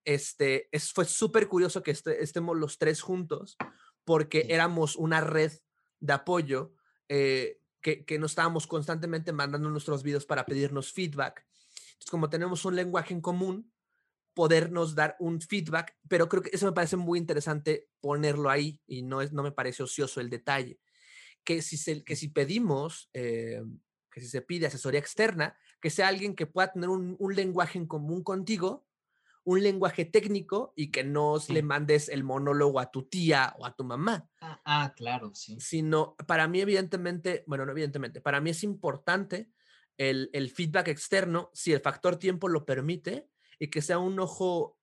este, 0.06 0.70
es, 0.72 0.90
fue 0.90 1.04
súper 1.04 1.46
curioso 1.46 1.82
que 1.82 1.90
este, 1.90 2.24
estemos 2.24 2.56
los 2.56 2.78
tres 2.78 3.02
juntos, 3.02 3.58
porque 4.06 4.46
éramos 4.48 4.96
una 4.96 5.20
red 5.20 5.52
de 6.00 6.12
apoyo 6.14 6.72
eh, 7.06 7.60
que, 7.82 8.06
que, 8.06 8.18
nos 8.18 8.30
estábamos 8.32 8.66
constantemente 8.66 9.30
mandando 9.30 9.68
nuestros 9.68 10.02
videos 10.02 10.24
para 10.24 10.46
pedirnos 10.46 10.90
feedback. 10.90 11.44
Entonces, 11.84 12.10
como 12.10 12.30
tenemos 12.30 12.64
un 12.64 12.76
lenguaje 12.76 13.12
en 13.12 13.20
común, 13.20 13.70
podernos 14.34 14.94
dar 14.94 15.16
un 15.18 15.40
feedback, 15.40 15.96
pero 16.08 16.28
creo 16.28 16.42
que 16.42 16.50
eso 16.52 16.66
me 16.66 16.72
parece 16.72 16.96
muy 16.96 17.18
interesante 17.18 17.88
ponerlo 18.00 18.50
ahí 18.50 18.80
y 18.86 19.02
no, 19.02 19.20
es, 19.20 19.32
no 19.32 19.42
me 19.42 19.52
parece 19.52 19.82
ocioso 19.82 20.20
el 20.20 20.30
detalle. 20.30 20.80
Que 21.44 21.60
si, 21.60 21.76
se, 21.76 22.04
que 22.04 22.16
si 22.16 22.28
pedimos, 22.28 23.10
eh, 23.12 23.62
que 24.10 24.20
si 24.20 24.28
se 24.28 24.42
pide 24.42 24.66
asesoría 24.66 25.00
externa, 25.00 25.56
que 25.80 25.90
sea 25.90 26.08
alguien 26.08 26.34
que 26.34 26.46
pueda 26.46 26.72
tener 26.72 26.88
un, 26.88 27.16
lenguaje 27.34 27.78
en 27.78 27.86
común 27.86 28.22
contigo, 28.22 28.86
un 29.44 29.62
lenguaje 29.62 30.04
técnico 30.04 30.72
y 30.76 30.92
que 30.92 31.02
no 31.02 31.36
le 31.48 31.62
mandes 31.62 32.08
el 32.08 32.22
monólogo 32.22 32.78
a 32.78 32.92
tu 32.92 33.08
tía 33.08 33.54
o 33.58 33.66
a 33.66 33.74
tu 33.74 33.82
mamá. 33.82 34.30
Ah, 34.40 34.60
ah, 34.64 34.94
claro, 34.96 35.32
sí. 35.34 35.58
Sino, 35.58 36.14
para 36.28 36.46
mí, 36.46 36.60
evidentemente, 36.60 37.42
bueno, 37.48 37.66
no 37.66 37.72
evidentemente, 37.72 38.20
para 38.20 38.40
mí 38.40 38.50
es 38.50 38.62
importante 38.62 39.50
el, 39.96 40.30
el 40.32 40.50
feedback 40.50 40.88
externo, 40.88 41.50
si 41.52 41.72
el 41.72 41.80
factor 41.80 42.16
tiempo 42.16 42.48
lo 42.48 42.64
permite, 42.64 43.31
y 43.62 43.68
que 43.68 43.80
sea 43.80 44.00
un 44.00 44.18
ojo, 44.18 44.76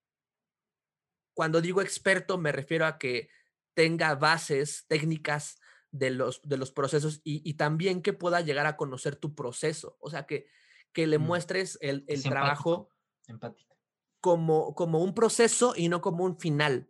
cuando 1.33 1.59
digo 1.59 1.81
experto, 1.81 2.37
me 2.37 2.53
refiero 2.53 2.85
a 2.85 2.97
que 2.97 3.27
tenga 3.73 4.15
bases 4.15 4.85
técnicas 4.87 5.59
de 5.91 6.11
los, 6.11 6.41
de 6.43 6.55
los 6.55 6.71
procesos 6.71 7.19
y, 7.25 7.41
y 7.43 7.55
también 7.55 8.01
que 8.01 8.13
pueda 8.13 8.39
llegar 8.39 8.67
a 8.67 8.77
conocer 8.77 9.17
tu 9.17 9.35
proceso. 9.35 9.97
O 9.99 10.09
sea, 10.09 10.25
que, 10.25 10.47
que 10.93 11.07
le 11.07 11.17
mm. 11.17 11.21
muestres 11.21 11.77
el, 11.81 12.05
el 12.07 12.23
trabajo 12.23 12.87
Como, 14.21 14.73
como 14.75 15.03
un 15.03 15.13
proceso 15.13 15.73
y 15.75 15.89
no 15.89 15.99
como 15.99 16.23
un 16.23 16.39
final. 16.39 16.89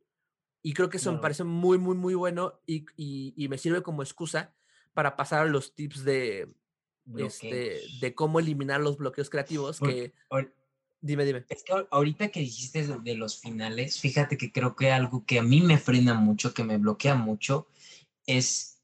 Y 0.61 0.73
creo 0.73 0.89
que 0.89 0.97
eso 0.97 1.11
me 1.11 1.17
parece 1.17 1.43
muy, 1.43 1.79
muy, 1.79 1.95
muy 1.95 2.13
bueno 2.13 2.61
y, 2.67 2.85
y, 2.95 3.33
y, 3.35 3.47
me 3.47 3.57
sirve 3.57 3.81
como 3.81 4.03
excusa 4.03 4.53
para 4.93 5.15
pasar 5.15 5.39
a 5.41 5.49
los 5.49 5.73
tips 5.73 6.03
de, 6.03 6.53
este, 7.17 7.81
de 7.99 8.13
cómo 8.13 8.39
eliminar 8.39 8.79
los 8.79 8.97
bloqueos 8.97 9.31
creativos. 9.31 9.79
que, 9.79 10.13
dime, 11.01 11.25
dime. 11.25 11.45
Es 11.49 11.63
que 11.63 11.73
ahorita 11.91 12.29
que 12.29 12.39
dijiste 12.41 12.85
de 12.85 13.15
los 13.15 13.39
finales, 13.39 13.99
fíjate 13.99 14.37
que 14.37 14.51
creo 14.51 14.75
que 14.75 14.91
algo 14.91 15.25
que 15.25 15.39
a 15.39 15.43
mí 15.43 15.61
me 15.61 15.77
frena 15.77 16.13
mucho, 16.13 16.53
que 16.53 16.63
me 16.63 16.77
bloquea 16.77 17.15
mucho, 17.15 17.67
es 18.25 18.81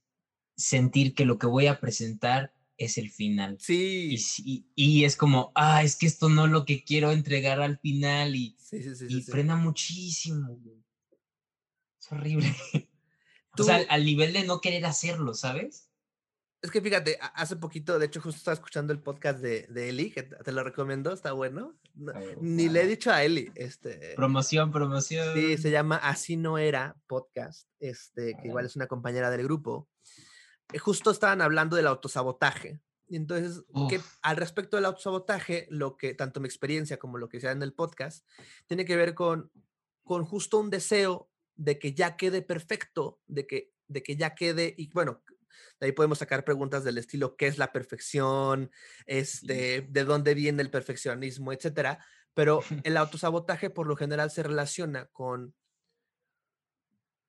sentir 0.56 1.14
que 1.14 1.26
lo 1.26 1.38
que 1.38 1.48
voy 1.48 1.68
a 1.68 1.80
presentar 1.80 2.54
es 2.78 2.98
el 2.98 3.10
final. 3.10 3.58
Sí. 3.60 4.18
Y, 4.44 4.66
y, 4.76 5.06
es 5.06 5.16
como, 5.16 5.52
ah, 5.56 5.84
es 5.84 5.96
que 5.96 6.08
esto 6.08 6.30
no 6.30 6.46
es 6.46 6.52
lo 6.52 6.66
que 6.66 6.84
quiero 6.84 7.12
entregar 7.12 7.62
al 7.62 7.80
final 7.80 8.36
y, 8.36 8.56
sí, 8.60 8.82
y 9.08 9.22
frena 9.22 9.56
muchísimo. 9.56 10.60
Es 12.00 12.12
horrible. 12.12 12.54
O 13.58 13.64
sea, 13.64 13.86
al, 13.88 14.04
nivel 14.04 14.34
de 14.34 14.44
no 14.44 14.60
querer 14.60 14.86
hacerlo, 14.86 15.34
¿sabes? 15.34 15.85
Es 16.66 16.72
que 16.72 16.82
fíjate, 16.82 17.20
hace 17.36 17.58
poquito, 17.58 18.00
de 18.00 18.08
hecho, 18.08 18.20
justo 18.20 18.40
estaba 18.40 18.56
escuchando 18.56 18.92
el 18.92 19.00
podcast 19.00 19.40
de, 19.40 19.68
de 19.70 19.90
Eli, 19.90 20.10
que 20.10 20.24
te 20.24 20.52
lo 20.52 20.64
recomiendo, 20.64 21.14
está 21.14 21.32
bueno. 21.32 21.76
ni 22.42 22.70
le 22.70 22.82
he 22.82 22.88
dicho 22.88 23.12
a 23.12 23.24
Eli. 23.24 23.52
Este, 23.54 24.14
promoción, 24.16 24.72
promoción. 24.72 25.36
Sí, 25.36 25.60
se 25.60 25.70
llama 25.70 25.98
Así 25.98 26.38
no 26.38 26.58
era 26.58 26.98
podcast, 27.06 27.70
este, 27.80 28.36
que 28.42 28.48
igual 28.48 28.66
es 28.66 28.76
una 28.76 28.88
compañera 28.88 29.30
del 29.30 29.44
grupo. 29.44 29.88
Eh, 30.74 30.80
justo 30.80 31.12
estaban 31.12 31.44
hablando 31.44 31.76
del 31.76 31.86
autosabotaje 31.86 32.82
Entonces, 33.10 33.64
que 33.88 34.02
al 34.24 34.36
respecto 34.36 34.78
del 34.78 34.86
autosabotaje, 34.86 35.68
lo 35.70 35.98
que 35.98 36.16
tanto 36.16 36.40
mi 36.40 36.48
experiencia 36.48 36.98
como 36.98 37.20
lo 37.20 37.30
que 37.30 37.42
sea 37.42 37.52
en 37.52 37.62
el 37.62 37.74
podcast, 37.74 38.28
tiene 38.66 38.86
que 38.86 38.96
ver 38.96 39.14
con, 39.14 39.52
con 40.04 40.26
justo 40.26 40.58
un 40.58 40.72
deseo 40.72 41.30
de 41.54 41.78
que 41.78 41.94
ya 41.94 42.18
quede 42.18 42.42
perfecto, 42.42 43.20
de 43.28 43.46
que, 43.46 43.72
de 43.88 44.02
que 44.02 44.16
ya 44.16 44.34
quede, 44.34 44.74
y 44.76 44.90
bueno, 44.90 45.22
de 45.80 45.88
ahí 45.88 45.92
podemos 45.92 46.20
sacar 46.20 46.46
preguntas 46.46 46.84
del 46.84 46.98
estilo, 46.98 47.36
¿qué 47.36 47.48
es 47.48 47.58
la 47.58 47.72
perfección? 47.72 48.72
Este, 49.06 49.88
¿De 49.90 50.04
dónde 50.04 50.34
viene 50.34 50.62
el 50.62 50.70
perfeccionismo? 50.70 51.52
Etcétera. 51.52 52.06
Pero 52.34 52.62
el 52.84 52.98
autosabotaje 52.98 53.70
por 53.70 53.88
lo 53.88 53.96
general 53.96 54.32
se 54.32 54.44
relaciona 54.44 55.06
con 55.08 55.54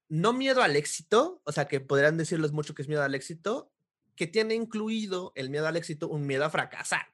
no 0.08 0.32
miedo 0.32 0.62
al 0.62 0.76
éxito, 0.76 1.42
o 1.44 1.52
sea, 1.52 1.66
que 1.66 1.80
podrían 1.80 2.16
decirles 2.16 2.52
mucho 2.52 2.74
que 2.74 2.82
es 2.82 2.88
miedo 2.88 3.02
al 3.02 3.14
éxito, 3.14 3.72
que 4.14 4.26
tiene 4.26 4.54
incluido 4.54 5.32
el 5.34 5.50
miedo 5.50 5.66
al 5.66 5.76
éxito 5.76 6.08
un 6.08 6.26
miedo 6.26 6.44
a 6.44 6.50
fracasar. 6.50 7.06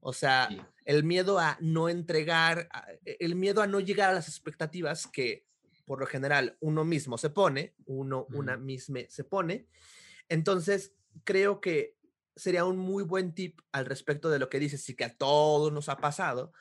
O 0.00 0.12
sea, 0.12 0.50
el 0.84 1.02
miedo 1.02 1.38
a 1.38 1.56
no 1.60 1.88
entregar, 1.88 2.68
e, 3.06 3.16
el 3.20 3.34
miedo 3.34 3.62
a 3.62 3.66
no 3.66 3.80
llegar 3.80 4.10
a 4.10 4.12
las 4.12 4.28
expectativas 4.28 5.06
que 5.06 5.46
por 5.86 6.00
lo 6.00 6.06
general 6.06 6.56
uno 6.60 6.84
mismo 6.84 7.18
se 7.18 7.30
pone, 7.30 7.74
uno, 7.86 8.26
una 8.34 8.56
misma 8.56 9.00
se 9.08 9.24
pone. 9.24 9.66
Entonces, 10.28 10.94
creo 11.24 11.60
que 11.60 11.96
sería 12.36 12.64
un 12.64 12.78
muy 12.78 13.04
buen 13.04 13.34
tip 13.34 13.60
al 13.72 13.86
respecto 13.86 14.30
de 14.30 14.38
lo 14.38 14.48
que 14.48 14.58
dices 14.58 14.88
y 14.88 14.94
que 14.94 15.04
a 15.04 15.16
todos 15.16 15.72
nos 15.72 15.88
ha 15.88 15.96
pasado. 15.98 16.52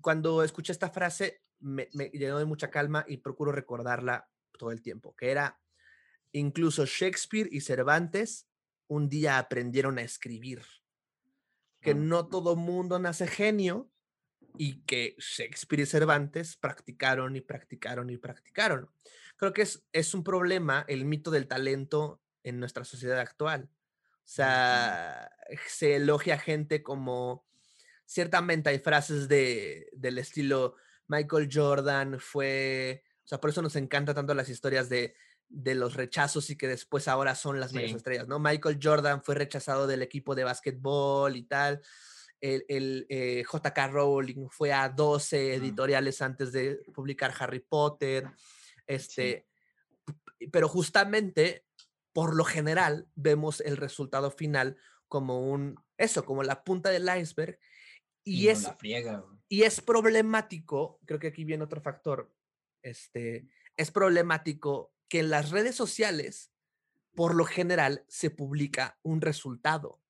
Cuando 0.00 0.42
escuché 0.42 0.72
esta 0.72 0.90
frase, 0.90 1.42
me, 1.58 1.88
me 1.94 2.10
llenó 2.10 2.38
de 2.38 2.44
mucha 2.44 2.70
calma 2.70 3.04
y 3.08 3.18
procuro 3.18 3.52
recordarla 3.52 4.28
todo 4.56 4.70
el 4.70 4.82
tiempo, 4.82 5.14
que 5.16 5.30
era, 5.30 5.60
incluso 6.32 6.84
Shakespeare 6.86 7.48
y 7.50 7.60
Cervantes 7.60 8.46
un 8.88 9.08
día 9.08 9.38
aprendieron 9.38 9.98
a 9.98 10.02
escribir, 10.02 10.62
que 11.80 11.94
no 11.94 12.28
todo 12.28 12.56
mundo 12.56 12.98
nace 12.98 13.26
genio 13.26 13.90
y 14.56 14.80
que 14.82 15.16
Shakespeare 15.18 15.82
y 15.82 15.86
Cervantes 15.86 16.56
practicaron 16.56 17.36
y 17.36 17.40
practicaron 17.40 18.10
y 18.10 18.16
practicaron. 18.16 18.90
Creo 19.36 19.52
que 19.52 19.62
es, 19.62 19.84
es 19.92 20.14
un 20.14 20.24
problema 20.24 20.84
el 20.88 21.04
mito 21.04 21.30
del 21.30 21.46
talento 21.46 22.20
en 22.46 22.58
nuestra 22.60 22.84
sociedad 22.84 23.18
actual. 23.18 23.68
O 23.70 24.28
sea, 24.28 25.30
se 25.68 25.96
elogia 25.96 26.38
gente 26.38 26.82
como, 26.82 27.46
ciertamente 28.04 28.70
hay 28.70 28.78
frases 28.78 29.28
de, 29.28 29.88
del 29.92 30.18
estilo 30.18 30.76
Michael 31.08 31.48
Jordan 31.52 32.18
fue, 32.18 33.04
o 33.24 33.28
sea, 33.28 33.40
por 33.40 33.50
eso 33.50 33.62
nos 33.62 33.76
encanta 33.76 34.14
tanto 34.14 34.34
las 34.34 34.48
historias 34.48 34.88
de 34.88 35.14
de 35.48 35.74
los 35.74 35.94
rechazos 35.94 36.50
y 36.50 36.56
que 36.56 36.68
después 36.68 37.08
ahora 37.08 37.34
son 37.34 37.60
las 37.60 37.70
sí. 37.70 37.78
estrellas, 37.78 38.28
¿no? 38.28 38.38
Michael 38.38 38.78
Jordan 38.82 39.22
fue 39.22 39.34
rechazado 39.34 39.86
del 39.86 40.02
equipo 40.02 40.34
de 40.34 40.44
básquetbol 40.44 41.36
y 41.36 41.44
tal. 41.44 41.80
El, 42.40 42.64
el 42.68 43.06
eh, 43.08 43.44
JK 43.50 43.90
Rowling 43.90 44.48
fue 44.50 44.72
a 44.72 44.88
12 44.88 45.54
editoriales 45.54 46.20
antes 46.20 46.52
de 46.52 46.80
publicar 46.92 47.32
Harry 47.38 47.60
Potter. 47.60 48.28
Este, 48.86 49.46
sí. 50.06 50.48
Pero 50.50 50.68
justamente, 50.68 51.65
por 52.16 52.34
lo 52.34 52.44
general, 52.44 53.06
vemos 53.14 53.60
el 53.60 53.76
resultado 53.76 54.30
final 54.30 54.78
como 55.06 55.50
un, 55.50 55.78
eso, 55.98 56.24
como 56.24 56.42
la 56.42 56.64
punta 56.64 56.88
del 56.88 57.10
iceberg. 57.14 57.58
Y, 58.24 58.44
y 58.44 58.48
es, 58.48 58.72
friega, 58.78 59.22
y 59.50 59.64
es 59.64 59.82
problemático, 59.82 60.98
creo 61.04 61.18
que 61.20 61.26
aquí 61.26 61.44
viene 61.44 61.64
otro 61.64 61.82
factor, 61.82 62.32
este, 62.80 63.50
es 63.76 63.90
problemático 63.90 64.94
que 65.08 65.18
en 65.18 65.28
las 65.28 65.50
redes 65.50 65.74
sociales, 65.76 66.54
por 67.14 67.34
lo 67.34 67.44
general, 67.44 68.02
se 68.08 68.30
publica 68.30 68.98
un 69.02 69.20
resultado 69.20 70.00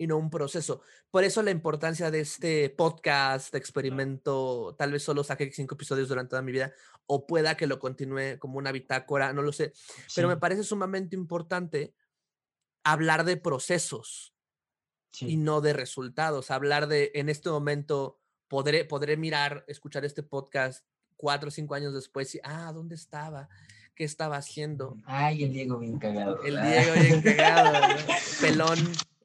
y 0.00 0.06
no 0.06 0.16
un 0.16 0.30
proceso. 0.30 0.80
Por 1.10 1.24
eso 1.24 1.42
la 1.42 1.50
importancia 1.50 2.10
de 2.10 2.20
este 2.20 2.70
podcast, 2.70 3.52
de 3.52 3.58
experimento, 3.58 4.74
tal 4.78 4.92
vez 4.92 5.02
solo 5.02 5.22
saque 5.22 5.52
cinco 5.52 5.74
episodios 5.74 6.08
durante 6.08 6.30
toda 6.30 6.40
mi 6.40 6.52
vida, 6.52 6.72
o 7.04 7.26
pueda 7.26 7.54
que 7.58 7.66
lo 7.66 7.78
continúe 7.78 8.38
como 8.38 8.56
una 8.56 8.72
bitácora, 8.72 9.34
no 9.34 9.42
lo 9.42 9.52
sé. 9.52 9.74
Pero 10.16 10.26
me 10.26 10.38
parece 10.38 10.64
sumamente 10.64 11.14
importante 11.16 11.92
hablar 12.82 13.24
de 13.24 13.36
procesos 13.36 14.34
sí. 15.12 15.32
y 15.32 15.36
no 15.36 15.60
de 15.60 15.74
resultados. 15.74 16.50
Hablar 16.50 16.86
de, 16.86 17.12
en 17.14 17.28
este 17.28 17.50
momento, 17.50 18.22
podré, 18.48 18.86
podré 18.86 19.18
mirar, 19.18 19.66
escuchar 19.68 20.06
este 20.06 20.22
podcast 20.22 20.86
cuatro 21.18 21.48
o 21.48 21.50
cinco 21.50 21.74
años 21.74 21.92
después 21.92 22.34
y, 22.34 22.40
ah, 22.42 22.72
¿dónde 22.72 22.94
estaba? 22.94 23.50
qué 23.94 24.04
estaba 24.04 24.38
haciendo. 24.38 24.96
Ay, 25.04 25.44
el 25.44 25.52
Diego 25.52 25.78
bien 25.78 25.98
cagado. 25.98 26.42
El 26.42 26.58
Diego 26.58 26.94
bien 26.94 27.20
cagado. 27.20 27.98
Pelón, 28.40 28.78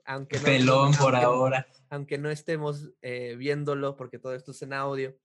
aunque 0.05 0.37
no. 0.37 0.43
Pelón 0.43 0.93
por 0.93 1.15
ahora. 1.15 1.67
Aunque 1.89 2.17
no 2.17 2.29
estemos 2.29 2.91
eh, 3.01 3.35
viéndolo, 3.37 3.95
porque 3.95 4.19
todo 4.19 4.35
esto 4.35 4.51
es 4.51 4.61
en 4.61 4.73
audio. 4.73 5.17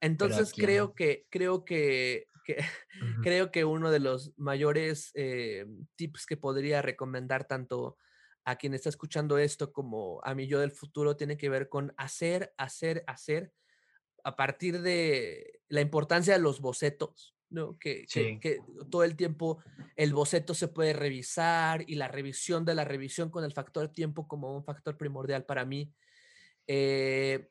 Entonces 0.00 0.52
creo 0.54 0.86
no. 0.86 0.94
que, 0.94 1.26
creo 1.30 1.64
que, 1.64 2.28
que 2.44 2.56
uh 3.02 3.04
-huh. 3.04 3.22
creo 3.22 3.50
que 3.50 3.64
uno 3.64 3.90
de 3.90 4.00
los 4.00 4.32
mayores 4.36 5.10
eh, 5.14 5.66
tips 5.96 6.26
que 6.26 6.36
podría 6.36 6.82
recomendar 6.82 7.46
tanto 7.46 7.96
a 8.44 8.56
quien 8.56 8.74
está 8.74 8.88
escuchando 8.88 9.38
esto 9.38 9.72
como 9.72 10.20
a 10.24 10.34
mí 10.34 10.46
yo 10.46 10.60
del 10.60 10.72
futuro 10.72 11.16
tiene 11.16 11.36
que 11.36 11.50
ver 11.50 11.68
con 11.68 11.92
hacer, 11.96 12.54
hacer, 12.56 13.04
hacer 13.06 13.52
a 14.24 14.36
partir 14.36 14.80
de 14.80 15.60
la 15.68 15.80
importancia 15.80 16.34
de 16.34 16.40
los 16.40 16.60
bocetos. 16.60 17.34
¿No? 17.50 17.78
Que, 17.78 18.04
sí. 18.08 18.38
que, 18.40 18.56
que, 18.56 18.62
todo 18.90 19.04
el 19.04 19.16
tiempo 19.16 19.62
el 19.96 20.14
boceto 20.14 20.54
se 20.54 20.68
puede 20.68 20.92
revisar 20.92 21.84
y 21.86 21.96
la 21.96 22.08
revisión 22.08 22.64
de 22.64 22.74
la 22.74 22.84
revisión 22.84 23.30
con 23.30 23.44
el 23.44 23.52
factor 23.52 23.88
tiempo 23.88 24.26
como 24.26 24.56
un 24.56 24.64
factor 24.64 24.96
primordial 24.96 25.44
para 25.44 25.64
mí. 25.64 25.92
Eh, 26.66 27.48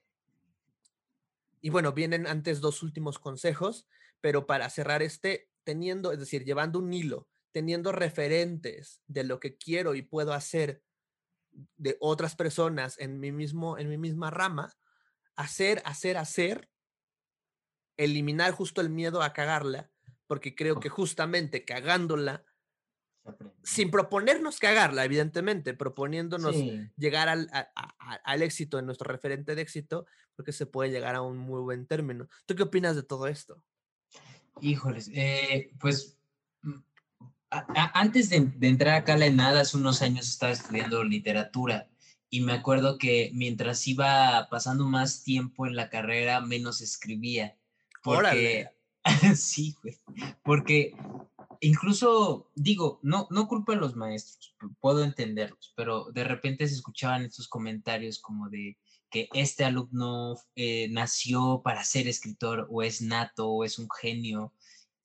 y 1.61 1.69
bueno, 1.69 1.91
vienen 1.91 2.25
antes 2.27 2.61
dos 2.61 2.83
últimos 2.83 3.19
consejos, 3.19 3.87
pero 4.21 4.45
para 4.45 4.69
cerrar 4.69 5.01
este, 5.01 5.49
teniendo, 5.63 6.11
es 6.11 6.19
decir, 6.19 6.45
llevando 6.45 6.79
un 6.79 6.93
hilo, 6.93 7.27
teniendo 7.51 7.91
referentes 7.91 9.01
de 9.07 9.23
lo 9.23 9.39
que 9.39 9.57
quiero 9.57 9.95
y 9.95 10.01
puedo 10.01 10.33
hacer 10.33 10.81
de 11.77 11.97
otras 11.99 12.35
personas 12.35 12.97
en 12.99 13.19
mi 13.19 13.31
mismo, 13.31 13.77
en 13.77 13.89
mi 13.89 13.97
misma 13.97 14.29
rama, 14.29 14.73
hacer, 15.35 15.81
hacer, 15.85 16.17
hacer 16.17 16.68
eliminar 17.99 18.51
justo 18.53 18.81
el 18.81 18.89
miedo 18.89 19.21
a 19.21 19.33
cagarla, 19.33 19.91
porque 20.25 20.55
creo 20.55 20.79
que 20.79 20.89
justamente 20.89 21.65
cagándola, 21.65 22.45
sin 23.61 23.91
proponernos 23.91 24.57
cagarla, 24.57 25.03
evidentemente, 25.03 25.73
proponiéndonos 25.73 26.55
sí. 26.55 26.89
llegar 26.95 27.29
al, 27.29 27.49
a, 27.51 27.69
a, 27.75 28.13
al, 28.23 28.41
éxito 28.41 28.79
en 28.79 28.85
nuestro 28.85 29.11
referente 29.11 29.53
de 29.53 29.61
éxito, 29.61 30.05
creo 30.33 30.45
que 30.45 30.53
se 30.53 30.65
puede 30.65 30.91
llegar 30.91 31.15
a 31.15 31.21
un 31.21 31.37
muy 31.37 31.61
buen 31.61 31.85
término. 31.85 32.27
¿Tú 32.45 32.55
qué 32.55 32.63
opinas 32.63 32.95
de 32.95 33.03
todo 33.03 33.27
esto? 33.27 33.61
Híjoles, 34.61 35.11
eh, 35.13 35.71
pues 35.79 36.17
mm, 36.61 36.79
a, 37.51 37.99
antes 37.99 38.29
de, 38.29 38.39
de, 38.39 38.67
entrar 38.67 38.95
acá 38.95 39.13
a 39.13 39.17
la 39.17 39.25
ENAD, 39.25 39.57
hace 39.57 39.77
unos 39.77 40.01
años 40.01 40.27
estaba 40.27 40.53
estudiando 40.53 41.03
literatura 41.03 41.89
y 42.29 42.41
me 42.41 42.53
acuerdo 42.53 42.97
que 42.97 43.31
mientras 43.33 43.85
iba 43.87 44.47
pasando 44.49 44.85
más 44.85 45.23
tiempo 45.23 45.67
en 45.67 45.75
la 45.75 45.89
carrera, 45.89 46.39
menos 46.39 46.79
escribía. 46.81 47.58
Porque, 48.03 48.69
sí, 49.35 49.75
güey, 49.81 49.99
porque 50.43 50.93
incluso, 51.61 52.49
digo, 52.55 52.99
no, 53.03 53.27
no 53.29 53.47
culpa 53.47 53.73
a 53.73 53.77
los 53.77 53.95
maestros, 53.95 54.55
puedo 54.79 55.03
entenderlos, 55.03 55.73
pero 55.75 56.11
de 56.11 56.23
repente 56.23 56.67
se 56.67 56.75
escuchaban 56.75 57.23
estos 57.23 57.47
comentarios 57.47 58.19
como 58.19 58.49
de 58.49 58.77
que 59.09 59.27
este 59.33 59.65
alumno 59.65 60.37
eh, 60.55 60.87
nació 60.91 61.61
para 61.63 61.83
ser 61.83 62.07
escritor 62.07 62.67
o 62.69 62.83
es 62.83 63.01
nato 63.01 63.49
o 63.49 63.63
es 63.63 63.79
un 63.79 63.89
genio. 63.89 64.53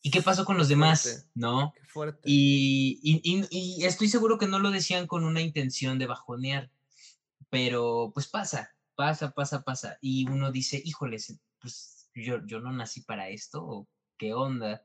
¿Y 0.02 0.10
qué 0.10 0.20
pasó 0.20 0.44
con 0.44 0.58
los 0.58 0.68
demás? 0.68 1.02
Fuerte. 1.02 1.30
¿No? 1.34 1.72
Qué 1.74 1.84
fuerte. 1.86 2.20
Y, 2.24 3.00
y, 3.02 3.20
y, 3.24 3.46
y, 3.50 3.84
estoy 3.84 4.08
seguro 4.08 4.36
que 4.38 4.46
no 4.46 4.58
lo 4.58 4.70
decían 4.70 5.06
con 5.06 5.24
una 5.24 5.40
intención 5.40 5.98
de 5.98 6.06
bajonear, 6.06 6.70
pero 7.48 8.10
pues 8.12 8.26
pasa, 8.28 8.74
pasa, 8.94 9.30
pasa, 9.30 9.62
pasa. 9.62 9.96
Y 10.02 10.28
uno 10.28 10.52
dice, 10.52 10.82
híjoles, 10.84 11.38
pues 11.58 11.93
yo, 12.14 12.44
yo 12.46 12.60
no 12.60 12.72
nací 12.72 13.02
para 13.02 13.28
esto, 13.28 13.64
o 13.64 13.88
qué 14.18 14.34
onda. 14.34 14.82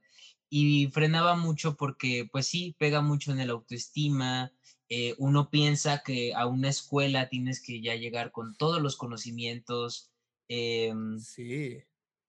Y 0.49 0.87
frenaba 0.87 1.35
mucho 1.35 1.75
porque, 1.77 2.27
pues 2.31 2.47
sí, 2.47 2.75
pega 2.79 3.01
mucho 3.01 3.31
en 3.31 3.39
el 3.39 3.51
autoestima. 3.51 4.51
Eh, 4.89 5.15
uno 5.19 5.49
piensa 5.49 6.01
que 6.03 6.33
a 6.33 6.47
una 6.47 6.69
escuela 6.69 7.29
tienes 7.29 7.61
que 7.61 7.81
ya 7.81 7.95
llegar 7.95 8.31
con 8.31 8.55
todos 8.55 8.81
los 8.81 8.97
conocimientos. 8.97 10.11
Eh, 10.47 10.93
sí. 11.19 11.77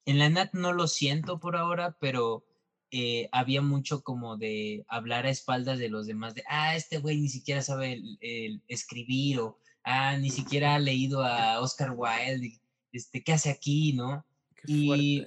En 0.05 0.19
la 0.19 0.29
NAT 0.29 0.55
no 0.55 0.73
lo 0.73 0.87
siento 0.87 1.41
por 1.41 1.57
ahora, 1.57 1.97
pero 2.01 2.45
eh, 2.91 3.29
había 3.31 3.63
mucho 3.63 4.03
como 4.03 4.37
de 4.37 4.85
hablar 4.89 5.25
a 5.25 5.31
espaldas 5.31 5.79
de 5.79 5.89
los 5.89 6.07
demás, 6.07 6.35
de, 6.35 6.43
ah, 6.49 6.75
este 6.75 6.99
güey 6.99 7.21
ni 7.21 7.29
siquiera 7.29 7.63
sabe 7.63 7.93
el, 7.93 8.19
el 8.21 8.63
escribir, 8.67 9.39
o, 9.39 9.59
ah, 9.85 10.17
ni 10.17 10.29
siquiera 10.31 10.75
ha 10.75 10.79
leído 10.81 11.23
a 11.23 11.61
Oscar 11.61 11.93
Wilde, 11.97 12.61
este, 12.91 13.23
¿qué 13.23 13.33
hace 13.33 13.51
aquí, 13.51 13.93
no? 13.93 14.27
Y, 14.67 15.27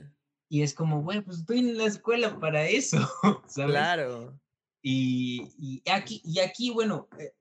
y, 0.50 0.62
es 0.62 0.74
como, 0.74 1.02
bueno, 1.02 1.24
pues 1.24 1.40
estoy 1.40 1.60
en 1.60 1.78
la 1.78 1.86
escuela 1.86 2.40
para 2.40 2.68
eso, 2.68 2.98
¿sabes? 3.48 3.72
Claro. 3.72 4.40
Y, 4.82 5.54
y, 5.58 5.90
aquí, 5.90 6.22
y 6.24 6.40
aquí, 6.40 6.70
bueno, 6.70 7.08
eh, 7.18 7.34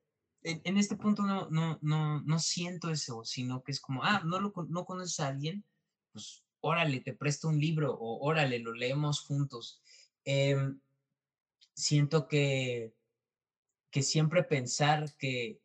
en, 0.43 0.79
este 0.79 0.97
punto 0.97 1.23
no, 1.23 1.49
no, 1.51 1.79
no, 1.83 2.23
no 2.23 2.39
siento 2.39 2.91
eso, 2.91 3.25
sino 3.25 3.63
que 3.63 3.73
es 3.73 3.81
como, 3.81 4.03
ah, 4.03 4.23
no, 4.25 4.41
lo, 4.41 4.53
no 4.69 4.85
conoces 4.85 5.21
a 5.21 5.29
alguien, 5.29 5.65
pues 6.13 6.45
órale, 6.61 7.01
te 7.01 7.13
presto 7.13 7.49
un 7.49 7.61
libro 7.61 7.95
o 7.95 8.25
órale, 8.27 8.59
lo 8.59 8.73
leemos 8.73 9.21
juntos. 9.21 9.83
Em, 10.25 10.81
siento 11.75 12.29
que, 12.29 12.95
que 13.91 14.03
siempre 14.03 14.45
pensar 14.45 15.15
que 15.17 15.61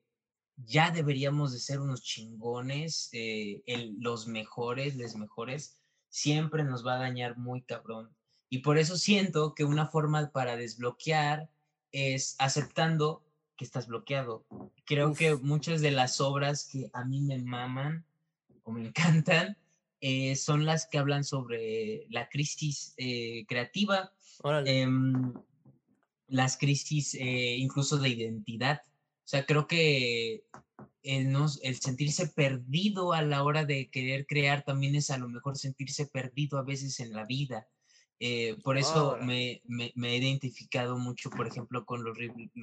ya 0.57 0.89
deberíamos 0.91 1.53
de 1.53 1.59
ser 1.59 1.79
unos 1.79 2.01
chingones, 2.01 3.09
eh, 3.13 3.61
los 3.99 4.27
mejores, 4.27 4.95
los 4.95 5.15
mejores, 5.15 5.77
siempre 6.17 6.63
nos 6.63 6.83
va 6.85 6.95
a 6.95 6.99
dañar 6.99 7.37
muy 7.37 7.61
cabrón. 7.61 8.09
Y 8.49 8.59
por 8.59 8.79
eso 8.79 8.97
siento 8.97 9.53
que 9.53 9.65
una 9.65 9.85
forma 9.85 10.31
para 10.31 10.57
desbloquear 10.57 11.47
es 11.91 12.35
aceptando 12.39 13.23
que 13.55 13.65
estás 13.65 13.85
bloqueado. 13.85 14.43
Creo 14.85 15.13
que 15.13 15.35
muchas 15.35 15.81
de 15.81 15.91
las 15.91 16.19
obras 16.19 16.67
que 16.71 16.89
a 16.93 17.05
mí 17.05 17.21
me 17.21 17.37
maman 17.37 18.03
o 18.63 18.71
me 18.71 18.81
encantan 18.87 19.57
eh, 20.01 20.35
son 20.35 20.65
las 20.65 20.87
que 20.87 20.97
hablan 20.97 21.23
sobre 21.23 22.07
la 22.09 22.29
crisis 22.29 22.95
eh, 22.97 23.45
creativa, 23.47 24.11
em, 24.65 25.33
las 26.27 26.57
crisis 26.57 27.13
eh, 27.13 27.57
incluso 27.57 27.97
de 27.99 28.09
identidad. 28.09 28.81
O 28.87 29.27
sea, 29.27 29.45
creo 29.45 29.67
que 29.67 30.45
el, 31.03 31.35
el 31.63 31.75
sentirse 31.79 32.27
perdido 32.27 33.13
a 33.13 33.21
la 33.21 33.43
hora 33.43 33.65
de 33.65 33.89
querer 33.89 34.25
crear 34.25 34.63
también 34.63 34.95
es 34.95 35.09
a 35.09 35.17
lo 35.17 35.29
mejor 35.29 35.57
sentirse 35.57 36.07
perdido 36.07 36.57
a 36.57 36.63
veces 36.63 36.99
en 36.99 37.13
la 37.13 37.25
vida. 37.25 37.67
Eh, 38.19 38.57
por 38.63 38.77
eso 38.77 39.17
me, 39.21 39.61
me, 39.65 39.91
he 39.95 40.17
identificado 40.17 40.97
mucho, 40.97 41.29
por 41.29 41.47
ejemplo, 41.47 41.85
con, 41.85 42.03
los, 42.03 42.17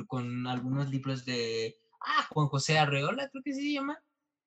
con 0.09 0.47
algunos 0.47 0.91
libros 0.91 1.25
de 1.25 1.77
ah, 2.01 2.27
Juan 2.31 2.49
José 2.49 2.79
Arreola, 2.79 3.29
creo 3.31 3.43
que 3.43 3.55
se 3.55 3.73
llama. 3.73 3.99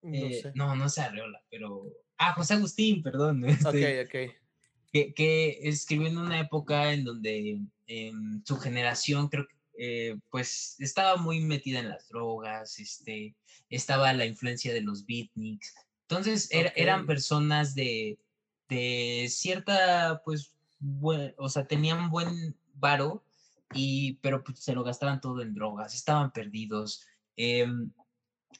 No, 0.02 0.14
eh, 0.14 0.42
sé. 0.42 0.52
no, 0.54 0.76
no 0.76 0.90
sé 0.90 1.02
Arreola, 1.02 1.42
pero... 1.50 1.84
Ah, 2.18 2.34
José 2.34 2.56
Agustín, 2.56 3.02
perdón. 3.04 3.46
Este, 3.46 4.02
ok, 4.02 4.08
ok. 4.08 4.36
Que, 4.92 5.14
que, 5.14 5.60
escribió 5.64 6.08
en 6.08 6.18
una 6.18 6.40
época 6.40 6.94
en 6.94 7.04
donde 7.04 7.60
em, 7.88 8.44
su 8.46 8.58
generación 8.58 9.28
creo 9.28 9.48
que 9.48 9.57
eh, 9.78 10.18
pues 10.30 10.76
estaba 10.80 11.18
muy 11.18 11.42
metida 11.42 11.80
en 11.80 11.90
las 11.90 12.08
drogas, 12.10 12.80
este, 12.80 13.36
estaba 13.70 14.14
la 14.14 14.26
influencia 14.26 14.74
de 14.74 14.82
los 14.82 15.06
beatniks. 15.06 15.74
Entonces 16.10 16.50
eran 16.52 17.06
personas 17.06 17.76
de, 17.76 18.18
de 18.70 19.28
cierta, 19.30 20.22
pues, 20.24 20.54
o 21.38 21.50
sea, 21.50 21.68
tenían 21.68 22.10
buen 22.10 22.56
varo, 22.76 23.24
y, 23.74 24.14
pero 24.22 24.44
pues, 24.44 24.60
se 24.60 24.74
lo 24.74 24.84
gastaban 24.84 25.20
todo 25.22 25.42
en 25.42 25.54
drogas, 25.54 25.94
estaban 25.94 26.32
perdidos, 26.32 27.06
em, 27.36 27.92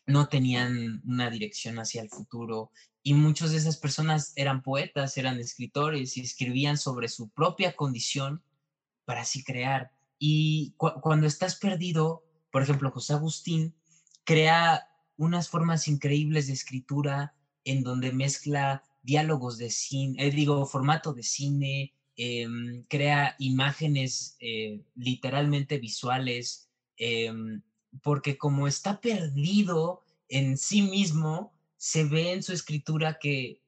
no 0.06 0.28
tenían 0.28 1.02
una 1.06 1.30
dirección 1.30 1.80
hacia 1.80 2.02
el 2.02 2.10
futuro 2.10 2.72
y 3.04 3.14
muchas 3.14 3.52
de 3.52 3.58
esas 3.58 3.78
personas 3.78 4.34
eran 4.36 4.62
poetas, 4.62 5.18
eran 5.18 5.40
escritores 5.40 6.18
y 6.18 6.22
escribían 6.22 6.78
sobre 6.78 7.08
su 7.08 7.30
propia 7.30 7.74
condición 7.74 8.42
para 9.06 9.22
así 9.22 9.44
crear. 9.44 9.92
Y 10.20 10.74
cuando 10.78 11.28
estás 11.28 11.56
perdido, 11.56 12.24
por 12.52 12.62
ejemplo, 12.64 12.92
José 12.92 13.14
Agustín 13.14 13.76
crea 14.24 14.90
unas 15.16 15.50
formas 15.50 15.88
increíbles 15.88 16.48
de 16.48 16.54
escritura 16.54 17.36
en 17.64 17.84
donde 17.84 18.12
mezcla 18.12 18.84
diálogos 19.04 19.58
de 19.58 19.70
cine, 19.70 20.26
eh, 20.26 20.32
digo, 20.32 20.66
formato 20.66 21.14
de 21.14 21.24
cine, 21.24 21.94
Em, 22.20 22.84
crea 22.90 23.36
imágenes 23.38 24.38
eh, 24.40 24.82
literalmente 24.96 25.78
visuales, 25.78 26.68
em, 26.98 27.62
porque 28.02 28.40
como 28.40 28.68
está 28.68 29.00
perdido 29.00 30.02
en 30.28 30.58
sí 30.58 30.82
mismo, 30.82 31.54
se 31.78 32.06
ve 32.06 32.34
en 32.34 32.42
su 32.42 32.54
escritura 32.54 33.20
que, 33.20 33.62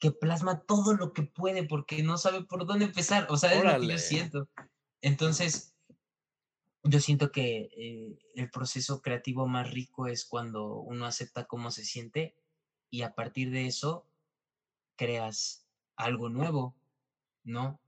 que 0.00 0.10
plasma 0.10 0.62
todo 0.66 0.94
lo 0.94 1.12
que 1.12 1.22
puede 1.22 1.62
porque 1.62 2.02
no 2.02 2.18
sabe 2.18 2.42
por 2.42 2.66
dónde 2.66 2.86
empezar. 2.86 3.28
O 3.30 3.36
sea, 3.36 3.54
es 3.54 3.62
lo 3.62 3.80
que 3.80 3.92
yo 3.92 3.98
siento. 3.98 4.48
Entonces, 5.06 5.72
yo 6.82 6.98
siento 6.98 7.30
que 7.30 7.70
eh, 7.76 8.18
el 8.34 8.50
proceso 8.50 9.00
creativo 9.02 9.46
más 9.46 9.70
rico 9.70 10.08
es 10.08 10.24
cuando 10.24 10.80
uno 10.80 11.06
acepta 11.06 11.44
cómo 11.46 11.70
se 11.70 11.84
siente 11.84 12.34
y 12.90 13.02
a 13.02 13.14
partir 13.14 13.52
de 13.52 13.66
eso 13.66 14.04
creas 14.96 15.64
algo 15.94 16.28
nuevo, 16.28 16.74
¿no? 17.44 17.80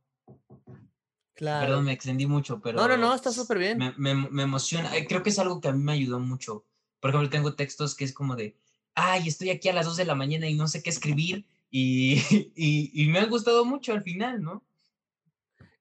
Claro. 1.35 1.67
Perdón, 1.67 1.87
me 1.87 1.93
extendí 1.93 2.27
mucho, 2.27 2.61
pero... 2.61 2.79
No, 2.79 2.87
no, 2.87 2.97
no, 2.97 3.13
está 3.13 3.33
súper 3.33 3.59
bien. 3.59 3.79
Me, 3.97 4.11
emociona. 4.41 4.97
Eh, 4.97 5.05
creo 5.09 5.25
que 5.25 5.31
es 5.31 5.41
algo 5.41 5.61
que 5.61 5.67
a 5.67 5.73
mí 5.73 5.83
me 5.83 5.95
ayudó 5.95 6.21
mucho. 6.21 6.65
Por 7.01 7.11
ejemplo, 7.11 7.31
tengo 7.31 7.57
textos 7.57 7.97
que 7.97 8.05
es 8.05 8.13
como 8.13 8.37
de, 8.37 8.57
ay, 8.95 9.27
estoy 9.27 9.51
aquí 9.51 9.69
a 9.69 9.73
las 9.73 9.87
2 9.87 9.97
de 9.97 10.05
la 10.05 10.15
mañana 10.15 10.49
y 10.49 10.55
no 10.55 10.69
sé 10.69 10.85
qué 10.85 10.91
escribir 10.91 11.49
y, 11.69 12.23
y, 12.55 13.09
me 13.09 13.19
ha 13.19 13.27
gustado 13.27 13.65
mucho 13.65 13.93
al 13.93 14.05
final, 14.05 14.41
¿no? 14.41 14.63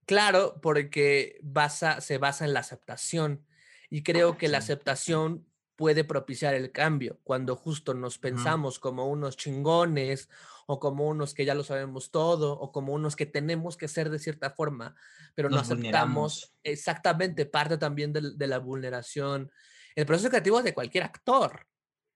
Claro, 0.07 0.59
porque 0.61 1.37
basa, 1.43 1.99
se 1.99 2.17
basa 2.17 2.45
en 2.45 2.53
la 2.53 2.61
aceptación 2.61 3.45
y 3.89 4.03
creo 4.03 4.37
que 4.37 4.47
la 4.47 4.59
aceptación 4.59 5.45
puede 5.75 6.05
propiciar 6.05 6.55
el 6.55 6.71
cambio 6.71 7.19
cuando 7.23 7.57
justo 7.57 7.93
nos 7.93 8.17
pensamos 8.17 8.79
como 8.79 9.07
unos 9.07 9.35
chingones 9.35 10.29
o 10.65 10.79
como 10.79 11.07
unos 11.07 11.33
que 11.33 11.43
ya 11.43 11.53
lo 11.53 11.63
sabemos 11.63 12.09
todo, 12.09 12.53
o 12.53 12.71
como 12.71 12.93
unos 12.93 13.15
que 13.17 13.25
tenemos 13.25 13.75
que 13.77 13.87
ser 13.89 14.09
de 14.09 14.19
cierta 14.19 14.49
forma, 14.49 14.95
pero 15.35 15.49
no 15.49 15.59
aceptamos 15.59 16.53
exactamente 16.63 17.45
parte 17.45 17.77
también 17.77 18.11
de, 18.11 18.47
la 18.47 18.59
vulneración. 18.59 19.51
El 19.95 20.05
proceso 20.05 20.29
creativo 20.29 20.61
de 20.61 20.73
cualquier 20.73 21.03
actor, 21.03 21.67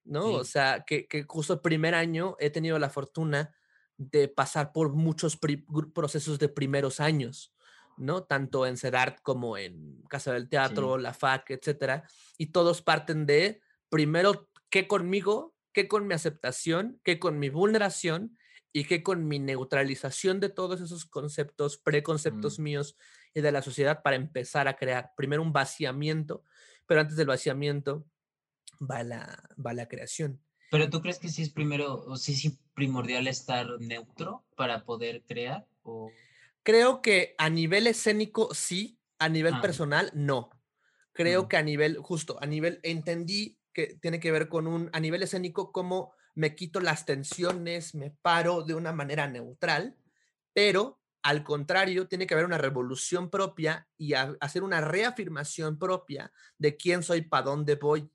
¿no? 0.06 0.28
O 0.32 0.44
sea, 0.44 0.84
que, 0.86 1.08
que, 1.08 1.24
justo 1.24 1.54
el 1.54 1.62
primer 1.62 1.94
año 1.94 2.36
he 2.40 2.50
tenido 2.50 2.80
la 2.80 2.90
fortuna 2.90 3.54
de 3.98 4.28
pasar 4.28 4.72
por 4.72 4.94
muchos 4.94 5.38
procesos 5.94 6.40
de 6.40 6.50
primeros 6.50 7.00
años, 7.00 7.54
¿no? 7.98 8.24
Tanto 8.24 8.66
en 8.66 8.78
CEDART 8.78 9.22
como 9.22 9.58
en 9.58 10.02
Casa 10.10 10.34
del 10.34 10.50
Teatro, 10.50 10.98
la 10.98 11.14
FAC, 11.14 11.52
etcétera. 11.52 12.08
Y 12.38 12.48
todos 12.48 12.82
parten 12.82 13.26
de, 13.26 13.62
primero, 13.90 14.50
¿qué 14.70 14.88
conmigo? 14.88 15.56
¿Qué 15.74 15.88
con 15.88 16.08
mi 16.08 16.14
aceptación? 16.14 17.00
¿Qué 17.04 17.20
con 17.20 17.40
mi 17.40 17.50
vulneración? 17.50 18.38
y 18.74 18.86
que 18.86 19.04
con 19.04 19.28
mi 19.28 19.40
neutralización 19.40 20.40
de 20.40 20.50
todos 20.50 20.82
esos 20.82 21.06
conceptos, 21.06 21.78
preconceptos 21.78 22.60
mm. 22.60 22.64
míos 22.64 22.96
y 23.34 23.42
de 23.42 23.52
la 23.52 23.62
sociedad 23.62 24.02
para 24.02 24.16
empezar 24.16 24.68
a 24.68 24.76
crear 24.76 25.12
primero 25.16 25.42
un 25.42 25.54
vaciamiento, 25.54 26.44
pero 26.86 27.02
antes 27.02 27.18
del 27.18 27.28
vaciamiento 27.28 28.06
va 28.80 29.04
la, 29.04 29.44
va 29.64 29.74
la 29.74 29.88
creación. 29.88 30.42
Pero 30.70 30.90
tú 30.90 31.02
crees 31.02 31.20
que 31.20 31.30
sí 31.30 31.42
es 31.42 31.50
primero, 31.50 31.96
o 32.06 32.16
sí 32.16 32.32
es 32.34 32.58
primordial 32.74 33.28
estar 33.28 33.68
neutro 33.80 34.46
para 34.56 34.86
poder 34.86 35.24
crear? 35.24 35.68
O... 35.84 36.12
Creo 36.64 37.02
que 37.02 37.36
a 37.38 37.50
nivel 37.50 37.88
escénico 37.88 38.54
sí, 38.54 39.00
a 39.20 39.30
nivel 39.30 39.56
ah. 39.56 39.62
personal 39.62 40.12
no. 40.14 40.50
Creo 41.14 41.44
mm. 41.44 41.48
que 41.48 41.58
a 41.58 41.64
nivel, 41.64 41.98
justo, 41.98 42.38
a 42.42 42.46
nivel, 42.46 42.80
entendí 42.84 43.58
que 43.74 43.98
tiene 44.02 44.20
que 44.20 44.32
ver 44.32 44.50
con 44.50 44.68
un, 44.68 44.90
a 44.94 45.00
nivel 45.00 45.24
escénico, 45.24 45.72
como 45.72 46.14
me 46.36 46.56
quito 46.56 46.80
las 46.80 47.06
tensiones, 47.06 47.96
me 47.96 48.12
paro 48.12 48.64
de 48.64 48.76
una 48.76 48.92
manera 48.94 49.28
neutral, 49.28 49.98
pero 50.54 51.02
al 51.24 51.44
contrario, 51.44 52.08
tiene 52.08 52.26
que 52.26 52.34
haber 52.34 52.46
una 52.46 52.58
revolución 52.58 53.30
propia 53.30 53.88
y 53.98 54.14
hacer 54.14 54.64
una 54.64 54.82
reafirmación 54.82 55.78
propia 55.78 56.32
de 56.58 56.76
quién 56.78 57.04
soy, 57.04 57.22
para 57.22 57.44
dónde 57.44 57.76
voy, 57.76 58.10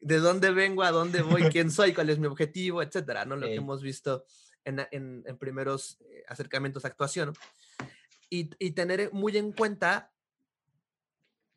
de 0.00 0.18
dónde 0.18 0.50
vengo, 0.50 0.82
a 0.82 0.90
dónde 0.90 1.22
voy, 1.22 1.42
quién 1.52 1.70
soy, 1.70 1.92
cuál 1.92 2.10
es 2.10 2.18
mi 2.18 2.26
objetivo, 2.26 2.82
etcétera, 2.82 3.24
¿no? 3.24 3.36
Lo 3.36 3.46
que 3.46 3.54
hemos 3.54 3.80
visto 3.80 4.24
en, 4.64 4.84
en, 4.90 5.38
primeros 5.38 5.98
eh, 6.00 6.24
acercamientos 6.26 6.84
a 6.84 6.88
actuación. 6.88 7.32
Y, 8.34 8.48
y, 8.58 8.70
tener 8.70 9.12
muy 9.12 9.36
en 9.36 9.52
cuenta 9.52 10.10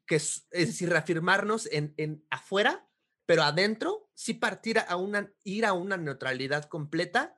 que 0.05 0.17
es, 0.17 0.45
es 0.51 0.67
decir, 0.67 0.89
reafirmarnos 0.89 1.69
en, 1.71 1.93
en 1.95 2.25
afuera 2.29 2.85
pero 3.25 3.43
adentro 3.43 4.09
sí 4.13 4.33
partir 4.33 4.79
a 4.79 4.95
una, 4.95 5.31
ir 5.43 5.65
a 5.65 5.73
una 5.73 5.97
neutralidad 5.97 6.65
completa 6.65 7.37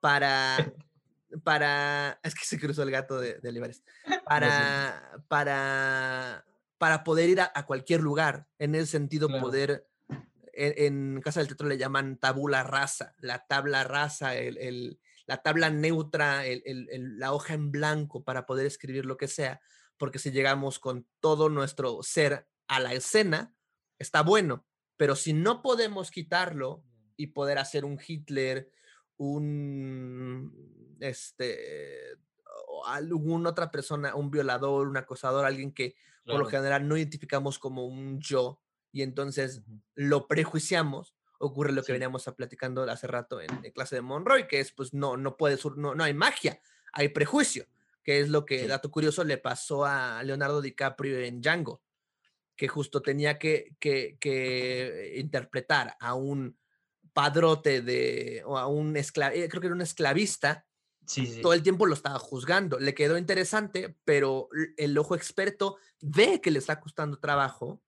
para, 0.00 0.56
para, 1.44 2.18
es 2.22 2.34
que 2.34 2.44
se 2.44 2.58
cruzó 2.58 2.82
el 2.82 2.90
gato 2.90 3.20
de, 3.20 3.38
de 3.38 3.48
Olivares, 3.48 3.82
para, 4.24 5.22
para, 5.28 6.44
para 6.78 7.04
poder 7.04 7.30
ir 7.30 7.40
a, 7.40 7.66
cualquier 7.66 8.00
lugar, 8.00 8.46
en 8.58 8.74
el 8.74 8.86
sentido 8.86 9.28
poder, 9.28 9.86
en, 10.52 11.20
Casa 11.22 11.40
del 11.40 11.48
Teatro 11.48 11.68
le 11.68 11.78
llaman 11.78 12.18
tabula 12.18 12.62
rasa, 12.62 13.14
la 13.18 13.46
tabla 13.46 13.84
rasa, 13.84 14.34
el, 14.34 14.58
el, 14.58 15.00
la 15.26 15.42
tabla 15.42 15.70
neutra, 15.70 16.46
el, 16.46 16.88
la 17.18 17.32
hoja 17.32 17.54
en 17.54 17.70
blanco 17.70 18.24
para 18.24 18.46
poder 18.46 18.66
escribir 18.66 19.06
lo 19.06 19.16
que 19.16 19.28
sea, 19.28 19.60
porque 19.96 20.18
si 20.18 20.30
llegamos 20.30 20.78
con 20.78 21.06
todo 21.20 21.48
nuestro 21.48 22.02
ser 22.02 22.48
a 22.68 22.80
la 22.80 22.92
escena, 22.94 23.54
está 23.98 24.22
bueno, 24.22 24.66
pero 24.96 25.16
si 25.16 25.32
no 25.32 25.62
podemos 25.62 26.10
quitarlo 26.10 26.84
y 27.16 27.28
poder 27.28 27.58
hacer 27.58 27.84
un 27.84 27.98
Hitler, 28.04 28.70
un, 29.16 30.96
este, 31.00 31.58
o 32.68 32.86
alguna 32.86 33.50
otra 33.50 33.70
persona, 33.70 34.14
un 34.14 34.30
violador, 34.30 34.88
un 34.88 34.96
acosador, 34.96 35.44
alguien 35.44 35.72
que 35.72 35.94
por 36.24 36.38
lo 36.38 36.46
general 36.46 36.86
no 36.86 36.96
identificamos 36.96 37.58
como 37.58 37.84
un 37.86 38.20
yo 38.20 38.60
y 38.92 39.02
entonces 39.02 39.62
lo 39.94 40.28
prejuiciamos, 40.28 41.14
ocurre 41.42 41.72
lo 41.72 41.82
que 41.82 41.92
veníamos 41.92 42.24
platicando 42.36 42.82
hace 42.84 43.06
rato 43.06 43.40
en, 43.40 43.48
clase 43.72 43.96
de 43.96 44.02
Monroy, 44.02 44.46
que 44.46 44.60
es 44.60 44.72
pues 44.72 44.94
no, 44.94 45.16
no 45.16 45.36
puede, 45.36 45.58
no, 45.76 45.94
no 45.94 46.04
hay 46.04 46.14
magia, 46.14 46.60
hay 46.92 47.08
prejuicio, 47.08 47.66
que 48.02 48.20
es 48.20 48.28
lo 48.28 48.46
que, 48.46 48.66
dato 48.66 48.90
curioso, 48.90 49.24
le 49.24 49.38
pasó 49.38 49.84
a 49.84 50.22
Leonardo 50.22 50.62
DiCaprio 50.62 51.18
en 51.18 51.40
Django, 51.40 51.82
que 52.54 52.68
justo 52.68 53.02
tenía 53.02 53.38
que, 53.38 53.74
que, 53.80 54.16
que 54.20 55.14
interpretar 55.16 55.96
a 55.98 56.14
un 56.14 56.56
padrote 57.12 57.82
de, 57.82 58.42
o 58.46 58.56
a 58.56 58.68
un 58.68 58.96
esclavista, 58.96 59.44
eh, 59.44 59.48
creo 59.48 59.60
que 59.60 59.66
era 59.66 59.76
un 59.76 59.82
esclavista, 59.82 60.64
todo 61.42 61.52
el 61.52 61.62
tiempo 61.62 61.86
lo 61.86 61.94
estaba 61.94 62.18
juzgando. 62.18 62.78
Le 62.78 62.94
quedó 62.94 63.18
interesante, 63.18 63.96
pero 64.04 64.48
el 64.76 64.96
ojo 64.96 65.16
experto 65.16 65.76
ve 66.00 66.40
que 66.40 66.52
le 66.52 66.60
está 66.60 66.80
costando 66.80 67.18
trabajo 67.18 67.82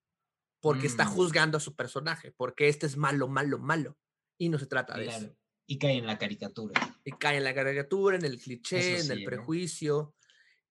porque 0.65 0.87
está 0.87 1.05
mm. 1.05 1.09
juzgando 1.09 1.59
a 1.59 1.61
su 1.61 1.77
personaje, 1.77 2.33
porque 2.33 2.69
este 2.69 2.87
es 2.87 2.97
malo, 2.97 3.29
malo, 3.29 3.59
malo. 3.59 3.99
Y 4.39 4.49
no 4.49 4.59
se 4.59 4.65
trata 4.65 4.97
de 4.97 5.09
eso. 5.09 5.37
Y 5.67 5.77
cae 5.79 5.99
en 5.99 6.07
la 6.07 6.17
caricatura. 6.17 6.73
Y 7.05 7.13
cae 7.13 7.37
en 7.37 7.45
la 7.45 7.55
caricatura, 7.55 8.17
en 8.17 8.25
el 8.25 8.41
cliché, 8.41 9.01
en 9.01 9.11
el 9.11 9.25
prejuicio, 9.25 10.15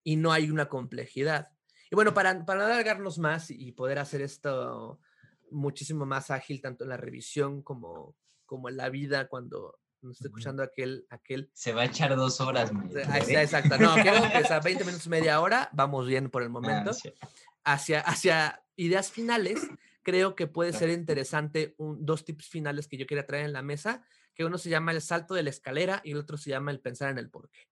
y 0.02 0.16
no 0.16 0.32
hay 0.32 0.50
una 0.50 0.68
complejidad. 0.68 1.46
Y 1.92 1.94
bueno, 1.94 2.12
para, 2.12 2.44
para 2.44 2.66
alargarnos 2.66 3.20
más 3.20 3.52
y 3.52 3.70
poder 3.70 4.00
hacer 4.00 4.20
esto 4.20 4.98
muchísimo 5.52 6.06
más 6.06 6.32
ágil, 6.32 6.60
tanto 6.60 6.82
en 6.82 6.90
la 6.90 6.96
revisión 6.96 7.62
como, 7.62 8.16
como 8.46 8.68
en 8.68 8.76
la 8.76 8.88
vida, 8.88 9.28
cuando 9.28 9.78
nos 10.02 10.16
está 10.16 10.26
escuchando 10.26 10.64
aquel, 10.64 11.06
aquel. 11.08 11.52
Se 11.54 11.72
va 11.72 11.82
a 11.82 11.84
echar 11.84 12.16
dos 12.16 12.40
horas. 12.40 12.72
exacto. 13.28 13.78
No, 13.78 13.94
creo 13.94 14.22
que 14.28 14.52
a 14.52 14.58
20 14.58 14.84
minutos, 14.86 15.06
media 15.06 15.40
hora, 15.40 15.70
vamos 15.72 16.08
bien 16.08 16.30
por 16.30 16.42
el 16.42 16.48
ah, 16.48 16.50
momento. 16.50 16.90
Hacia, 17.64 18.00
hacia 18.00 18.62
ideas 18.76 19.10
finales, 19.10 19.66
creo 20.02 20.34
que 20.34 20.46
puede 20.46 20.72
ser 20.72 20.90
interesante 20.90 21.74
un, 21.78 22.04
dos 22.04 22.24
tips 22.24 22.48
finales 22.48 22.86
que 22.88 22.96
yo 22.96 23.06
quería 23.06 23.26
traer 23.26 23.46
en 23.46 23.52
la 23.52 23.62
mesa, 23.62 24.02
que 24.34 24.44
uno 24.44 24.58
se 24.58 24.68
llama 24.70 24.92
el 24.92 25.00
salto 25.00 25.34
de 25.34 25.42
la 25.42 25.50
escalera 25.50 26.00
y 26.04 26.12
el 26.12 26.18
otro 26.18 26.36
se 26.36 26.50
llama 26.50 26.70
el 26.70 26.80
pensar 26.80 27.10
en 27.10 27.18
el 27.18 27.30
porqué. 27.30 27.68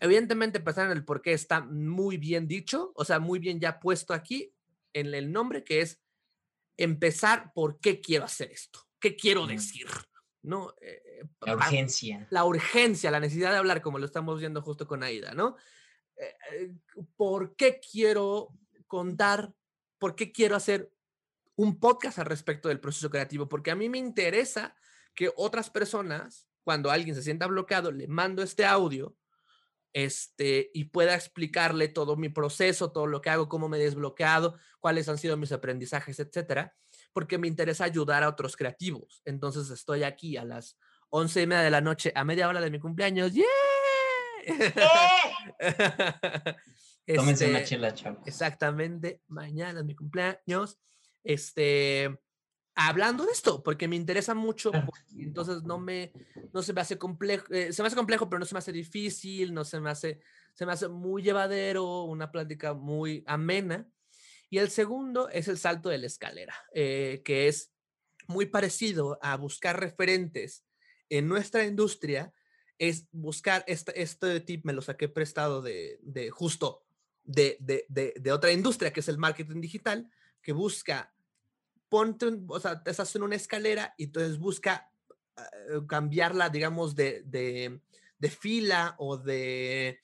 Evidentemente, 0.00 0.60
pensar 0.60 0.86
en 0.86 0.92
el 0.92 1.04
porqué 1.04 1.32
está 1.32 1.60
muy 1.60 2.16
bien 2.18 2.46
dicho, 2.46 2.92
o 2.96 3.04
sea, 3.04 3.18
muy 3.18 3.38
bien 3.38 3.60
ya 3.60 3.80
puesto 3.80 4.12
aquí 4.12 4.52
en 4.92 5.14
el 5.14 5.32
nombre, 5.32 5.64
que 5.64 5.80
es 5.80 6.00
empezar 6.76 7.52
por 7.54 7.80
qué 7.80 8.00
quiero 8.00 8.24
hacer 8.24 8.50
esto, 8.50 8.80
qué 9.00 9.16
quiero 9.16 9.46
decir. 9.46 9.86
¿no? 10.44 10.74
Eh, 10.80 11.24
la 11.40 11.54
urgencia. 11.54 12.26
La 12.30 12.44
urgencia, 12.44 13.10
la 13.10 13.20
necesidad 13.20 13.50
de 13.50 13.58
hablar, 13.58 13.80
como 13.80 13.98
lo 13.98 14.06
estamos 14.06 14.38
viendo 14.38 14.60
justo 14.62 14.86
con 14.86 15.02
Aida, 15.02 15.32
¿no? 15.32 15.56
Eh, 16.16 16.34
eh, 16.52 16.74
¿Por 17.16 17.56
qué 17.56 17.80
quiero 17.80 18.50
contar, 18.96 19.52
por 19.98 20.14
qué 20.14 20.32
quiero 20.32 20.56
hacer 20.56 20.92
un 21.56 21.78
podcast 21.78 22.18
al 22.18 22.26
respecto 22.26 22.68
del 22.68 22.80
proceso 22.80 23.10
creativo? 23.10 23.48
Porque 23.48 23.70
a 23.70 23.74
mí 23.74 23.88
me 23.88 23.98
interesa 23.98 24.76
que 25.14 25.32
otras 25.36 25.70
personas, 25.70 26.48
cuando 26.62 26.90
alguien 26.90 27.14
se 27.14 27.22
sienta 27.22 27.46
bloqueado, 27.46 27.90
le 27.90 28.08
mando 28.08 28.42
este 28.42 28.64
audio 28.64 29.16
este, 29.92 30.70
y 30.74 30.84
pueda 30.84 31.14
explicarle 31.14 31.88
todo 31.88 32.16
mi 32.16 32.28
proceso, 32.28 32.92
todo 32.92 33.06
lo 33.06 33.20
que 33.20 33.30
hago, 33.30 33.48
cómo 33.48 33.68
me 33.68 33.78
he 33.78 33.80
desbloqueado, 33.80 34.56
cuáles 34.80 35.08
han 35.08 35.18
sido 35.18 35.36
mis 35.36 35.52
aprendizajes, 35.52 36.20
etcétera 36.20 36.74
porque 37.14 37.38
me 37.38 37.48
interesa 37.48 37.84
ayudar 37.84 38.24
a 38.24 38.28
otros 38.28 38.56
creativos. 38.56 39.22
Entonces 39.24 39.70
estoy 39.70 40.02
aquí 40.02 40.36
a 40.36 40.44
las 40.44 40.76
once 41.08 41.40
y 41.40 41.46
media 41.46 41.62
de 41.62 41.70
la 41.70 41.80
noche, 41.80 42.12
a 42.14 42.24
media 42.24 42.48
hora 42.48 42.60
de 42.60 42.70
mi 42.70 42.80
cumpleaños. 42.80 43.32
¡Yeah! 43.32 43.44
Tómense 47.06 47.48
una 47.48 47.58
este, 47.58 47.76
chela, 47.76 47.92
chavos. 47.92 48.26
Exactamente, 48.26 49.20
mañana 49.28 49.80
es 49.80 49.86
mi 49.86 49.94
cumpleaños. 49.94 50.78
Este, 51.22 52.18
hablando 52.74 53.24
de 53.24 53.32
esto, 53.32 53.62
porque 53.62 53.88
me 53.88 53.96
interesa 53.96 54.34
mucho, 54.34 54.72
entonces 55.16 55.62
no 55.62 55.78
me, 55.78 56.12
no 56.52 56.62
se 56.62 56.72
me 56.72 56.80
hace 56.80 56.98
complejo, 56.98 57.46
eh, 57.52 57.72
se 57.72 57.82
me 57.82 57.88
hace 57.88 57.96
complejo, 57.96 58.28
pero 58.28 58.40
no 58.40 58.46
se 58.46 58.54
me 58.54 58.58
hace 58.58 58.72
difícil, 58.72 59.52
no 59.54 59.64
se 59.64 59.80
me 59.80 59.90
hace, 59.90 60.20
se 60.54 60.66
me 60.66 60.72
hace 60.72 60.88
muy 60.88 61.22
llevadero, 61.22 62.04
una 62.04 62.32
plática 62.32 62.74
muy 62.74 63.22
amena. 63.26 63.88
Y 64.50 64.58
el 64.58 64.70
segundo 64.70 65.28
es 65.30 65.48
el 65.48 65.58
salto 65.58 65.88
de 65.88 65.98
la 65.98 66.06
escalera, 66.06 66.54
eh, 66.72 67.22
que 67.24 67.48
es 67.48 67.72
muy 68.28 68.46
parecido 68.46 69.18
a 69.20 69.36
buscar 69.36 69.78
referentes 69.78 70.64
en 71.08 71.28
nuestra 71.28 71.64
industria, 71.64 72.32
es 72.78 73.06
buscar, 73.12 73.64
este, 73.66 74.00
este 74.00 74.40
tip 74.40 74.64
me 74.64 74.72
lo 74.72 74.82
saqué 74.82 75.08
prestado 75.08 75.62
de, 75.62 75.98
de 76.02 76.30
justo 76.30 76.83
de, 77.24 77.56
de, 77.60 78.14
de, 78.20 78.32
otra 78.32 78.52
industria, 78.52 78.92
que 78.92 79.00
es 79.00 79.08
el 79.08 79.18
marketing 79.18 79.60
digital, 79.60 80.10
que 80.42 80.52
busca, 80.52 81.12
ponte, 81.88 82.26
o 82.48 82.60
sea, 82.60 82.82
te 82.82 82.90
estás 82.90 83.14
en 83.16 83.22
una 83.22 83.36
escalera 83.36 83.94
y 83.96 84.04
entonces 84.04 84.38
busca 84.38 84.90
eh, 85.36 85.80
cambiarla, 85.88 86.50
digamos, 86.50 86.94
de, 86.94 87.22
de 87.24 88.30
fila 88.30 88.94
o 88.98 89.16
de 89.16 90.00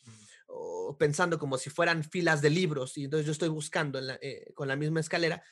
pensando 0.98 1.38
como 1.38 1.58
si 1.58 1.70
fueran 1.70 2.04
filas 2.04 2.42
de 2.42 2.50
libros 2.50 2.98
y 2.98 3.04
entonces 3.04 3.26
yo 3.26 3.32
estoy 3.32 3.48
buscando 3.48 4.00
eh, 4.20 4.52
con 4.54 4.68
la 4.68 4.76
misma 4.76 5.00
escalera 5.00 5.42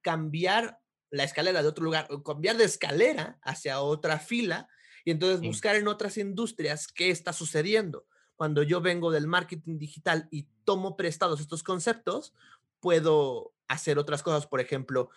cambiar 0.00 0.80
la 1.10 1.24
escalera 1.24 1.62
de 1.62 1.68
otro 1.68 1.84
lugar, 1.84 2.06
o 2.10 2.22
cambiar 2.22 2.56
de 2.56 2.64
escalera 2.64 3.38
hacia 3.42 3.80
otra 3.80 4.18
fila 4.18 4.68
y 5.04 5.12
entonces 5.12 5.40
buscar 5.40 5.76
en 5.76 5.88
otras 5.88 6.18
industrias 6.18 6.88
qué 6.88 7.10
está 7.10 7.32
sucediendo. 7.32 8.06
Cuando 8.36 8.62
yo 8.62 8.80
vengo 8.80 9.10
del 9.10 9.26
marketing 9.26 9.78
digital 9.78 10.28
y 10.30 10.46
tomo 10.64 10.96
prestados 10.96 11.40
estos 11.40 11.62
conceptos, 11.62 12.34
puedo 12.80 13.52
hacer 13.68 13.98
otras 13.98 14.22
cosas, 14.22 14.46
por 14.46 14.60
ejemplo, 14.60 15.10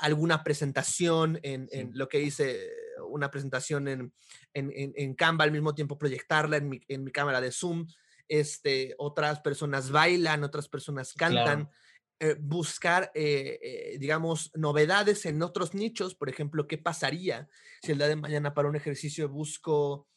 alguna 0.00 0.44
presentación 0.44 1.40
en, 1.42 1.90
lo 1.94 2.08
que 2.08 2.20
hice, 2.20 2.70
una 3.08 3.30
presentación 3.30 3.88
en, 3.88 4.12
en, 4.54 4.72
en, 4.74 5.14
Canva, 5.14 5.44
al 5.44 5.52
mismo 5.52 5.74
tiempo 5.74 5.98
proyectarla 5.98 6.58
en 6.58 6.68
mi, 6.68 6.80
en 6.88 7.04
mi 7.04 7.10
cámara 7.10 7.40
de 7.40 7.52
Zoom 7.52 7.86
este, 8.28 8.94
otras 8.98 9.40
personas 9.40 9.90
bailan, 9.90 10.44
otras 10.44 10.68
personas 10.68 11.14
cantan. 11.14 11.70
Eh, 12.18 12.34
buscar, 12.40 13.12
eh, 13.14 13.58
eh, 13.60 13.98
digamos, 13.98 14.50
novedades 14.54 15.26
en 15.26 15.42
otros 15.42 15.74
nichos, 15.74 16.14
por 16.14 16.30
ejemplo, 16.30 16.66
¿qué 16.66 16.78
pasaría 16.78 17.46
si 17.82 17.92
el 17.92 17.98
día 17.98 18.08
de 18.08 18.16
mañana 18.16 18.54
para 18.54 18.68
un 18.68 18.76
ejercicio 18.76 19.28
busco 19.28 20.08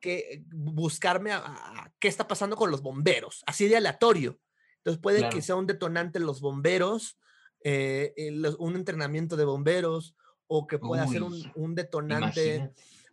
que, 0.00 0.44
buscarme 0.52 1.32
a, 1.32 1.92
qué 1.98 2.08
está 2.08 2.28
pasando 2.28 2.56
con 2.56 2.70
los 2.70 2.82
bomberos, 2.82 3.42
así 3.46 3.68
de 3.68 3.76
aleatorio? 3.76 4.38
Entonces 4.78 5.00
puede 5.00 5.28
que 5.28 5.42
sea 5.42 5.56
un 5.56 5.66
detonante 5.66 6.20
los 6.20 6.40
bomberos, 6.40 7.18
un 7.64 8.76
entrenamiento 8.76 9.36
de 9.36 9.44
bomberos, 9.44 10.14
o 10.48 10.66
que 10.66 10.78
pueda 10.78 11.06
ser 11.08 11.24
un, 11.24 11.52
un 11.56 11.74
detonante 11.74 12.72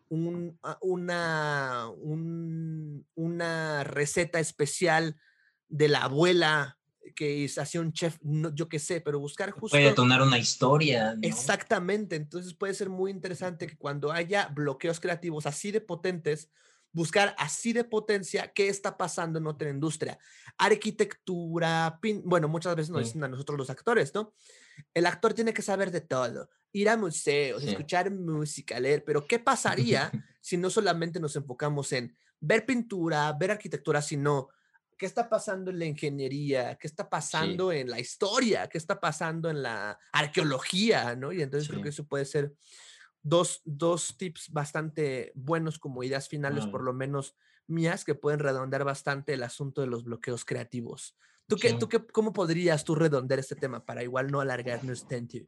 una, 0.10 1.90
una 3.16 3.84
receta 3.84 4.40
especial 4.40 5.16
de 5.70 5.88
la 5.88 6.04
abuela 6.04 6.78
que 7.14 7.50
hacía 7.58 7.82
un 7.82 7.94
chef, 7.94 8.18
yo 8.22 8.70
qué 8.70 8.80
sé, 8.80 9.02
pero 9.02 9.20
buscar 9.20 9.52
justo... 9.52 9.76
Puede 9.76 9.86
detonar 9.86 10.22
una 10.22 10.38
historia. 10.38 11.18
Exactamente, 11.22 12.16
entonces 12.16 12.54
puede 12.54 12.74
ser 12.74 12.90
muy 12.90 13.12
interesante 13.12 13.68
que 13.68 13.78
cuando 13.78 14.12
haya 14.12 14.48
bloqueos 14.48 15.00
creativos 15.00 15.46
así 15.46 15.72
de 15.72 15.82
potentes, 15.82 16.50
buscar 16.94 17.36
así 17.38 17.74
de 17.74 17.84
potencia 17.84 18.54
qué 18.54 18.70
está 18.70 18.96
pasando 18.98 19.40
en 19.40 19.48
otra 19.48 19.70
industria. 19.70 20.18
Arquitectura, 20.58 22.00
bueno, 22.24 22.48
muchas 22.48 22.76
veces 22.76 22.92
nos 22.92 23.04
dicen 23.04 23.24
a 23.24 23.28
nosotros 23.28 23.58
los 23.58 23.70
actores, 23.70 24.14
¿no? 24.14 24.34
El 24.94 25.06
actor 25.06 25.34
tiene 25.34 25.54
que 25.54 25.62
saber 25.62 25.92
de 25.92 26.02
todo, 26.02 26.50
ir 26.72 26.90
a 26.90 26.98
museos, 26.98 27.64
escuchar 27.64 28.12
música, 28.12 28.80
leer, 28.80 29.04
pero 29.04 29.26
¿qué 29.28 29.40
pasaría 29.40 30.12
si 30.42 30.56
no 30.56 30.70
solamente 30.70 31.20
nos 31.20 31.36
enfocamos 31.36 31.92
en 31.92 32.16
ver 32.40 32.66
pintura, 32.66 33.32
ver 33.34 33.52
arquitectura, 33.52 34.02
sino 34.02 34.50
qué 35.04 35.08
está 35.08 35.28
pasando 35.28 35.70
en 35.70 35.80
la 35.80 35.86
ingeniería, 35.86 36.78
qué 36.78 36.88
está 36.88 37.10
pasando 37.10 37.74
en 37.74 37.90
la 37.90 38.00
historia, 38.00 38.70
qué 38.70 38.78
está 38.78 39.02
pasando 39.02 39.50
en 39.50 39.62
la 39.62 40.00
arqueología, 40.14 41.14
¿no? 41.18 41.34
Y 41.34 41.42
entonces 41.42 41.68
creo 41.68 41.82
que 41.82 41.90
eso 41.90 42.08
puede 42.08 42.24
ser 42.24 42.54
dos, 43.22 43.62
dos 43.66 44.16
tips 44.18 44.54
bastante 44.54 45.34
buenos 45.36 45.78
como 45.78 46.06
ideas 46.06 46.30
finales, 46.30 46.66
por 46.68 46.86
lo 46.86 46.94
menos 46.94 47.36
mías, 47.68 48.06
que 48.06 48.16
pueden 48.16 48.40
redondear 48.40 48.86
bastante 48.86 49.34
el 49.34 49.44
asunto 49.44 49.82
de 49.82 49.88
los 49.88 50.06
bloqueos 50.06 50.46
creativos. 50.46 51.18
¿Tú, 51.48 51.58
qué, 51.58 51.74
¿tú 51.74 51.90
qué, 51.90 52.02
cómo 52.08 52.32
podrías 52.32 52.86
tú 52.86 52.96
redondear 52.96 53.42
este 53.42 53.58
tema 53.58 53.86
para 53.86 54.04
igual 54.04 54.32
no 54.32 54.40
alargarnos 54.40 55.06
tanto? 55.06 55.40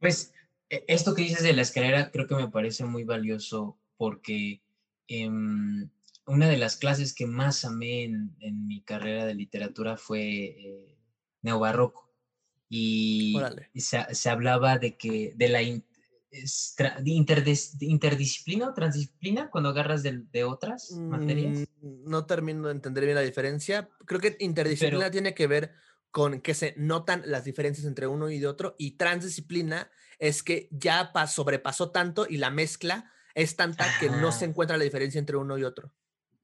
Pues 0.00 0.34
e, 0.68 0.84
esto 0.88 1.14
que 1.14 1.22
dices 1.22 1.44
de 1.44 1.52
la 1.52 1.62
escalera 1.62 2.10
creo 2.10 2.26
que 2.26 2.34
me 2.34 2.48
parece 2.48 2.84
muy 2.84 3.04
valioso 3.04 3.78
porque 3.96 4.60
em, 5.06 5.88
una 6.26 6.48
de 6.48 6.56
las 6.56 6.76
clases 6.76 7.14
que 7.14 7.26
más 7.26 7.64
amé 7.64 8.04
en, 8.04 8.66
mi 8.66 8.82
carrera 8.82 9.24
de 9.24 9.34
literatura 9.34 9.96
fue 9.96 10.20
eh, 10.20 10.98
neobarroco 11.42 12.12
y, 12.68 13.36
se, 13.76 14.28
hablaba 14.28 14.78
de 14.78 14.96
que 14.96 15.32
de 15.36 15.48
la 15.48 15.62
interdisciplina 17.04 18.68
o 18.68 18.74
transdisciplina 18.74 19.50
cuando 19.50 19.68
agarras 19.70 20.02
de, 20.02 20.44
otras 20.44 20.90
materias. 20.90 21.68
Mm, 21.80 22.10
no 22.10 22.26
termino 22.26 22.66
de 22.66 22.72
entender 22.74 23.04
bien 23.04 23.14
la 23.14 23.20
diferencia. 23.22 23.88
Creo 24.04 24.20
que 24.20 24.36
interdisciplina 24.40 25.12
tiene 25.12 25.32
que 25.32 25.46
ver 25.46 25.74
con 26.10 26.40
que 26.40 26.54
se 26.54 26.74
notan 26.76 27.22
las 27.26 27.44
diferencias 27.44 27.86
entre 27.86 28.06
uno 28.08 28.30
y 28.30 28.38
de 28.40 28.46
otro, 28.46 28.74
y 28.78 28.92
transdisciplina 28.92 29.90
es 30.18 30.42
que 30.42 30.68
ya 30.70 31.12
sobrepasó 31.28 31.90
tanto 31.90 32.26
y 32.28 32.38
la 32.38 32.50
mezcla 32.50 33.12
es 33.34 33.54
tanta 33.54 33.84
que 34.00 34.08
no 34.08 34.32
se 34.32 34.46
encuentra 34.46 34.78
la 34.78 34.84
diferencia 34.84 35.18
entre 35.18 35.36
uno 35.36 35.58
y 35.58 35.64
otro. 35.64 35.92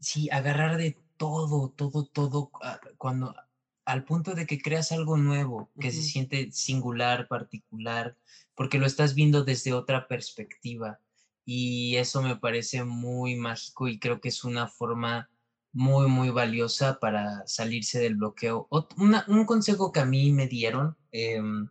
Sí, 0.02 0.28
agarrar 0.30 0.78
de 0.78 0.98
todo, 1.16 1.70
todo, 1.70 2.04
todo, 2.06 2.50
ah, 2.60 2.80
cuando 2.98 3.36
al 3.84 4.04
punto 4.04 4.34
de 4.34 4.46
que 4.46 4.60
creas 4.60 4.90
algo 4.90 5.16
nuevo, 5.16 5.70
que 5.78 5.92
se 5.92 6.02
siente 6.02 6.50
singular, 6.50 7.28
particular, 7.28 8.16
porque 8.56 8.78
lo 8.78 8.86
estás 8.86 9.14
viendo 9.14 9.44
desde 9.44 9.72
otra 9.72 10.08
perspectiva. 10.08 10.98
Y 11.44 11.96
eso 11.96 12.20
me 12.20 12.36
parece 12.36 12.82
muy 12.84 13.36
mágico 13.36 13.86
y 13.86 14.00
creo 14.00 14.20
que 14.20 14.30
es 14.30 14.42
una 14.42 14.66
forma 14.66 15.30
muy, 15.72 16.08
muy 16.08 16.30
valiosa 16.30 16.98
para 16.98 17.46
salirse 17.46 18.00
del 18.00 18.16
bloqueo. 18.16 18.68
un 18.98 19.46
consejo 19.46 19.92
que 19.92 20.00
a 20.00 20.04
mí 20.04 20.32
me 20.32 20.48
dieron, 20.48 20.96
em, 21.12 21.68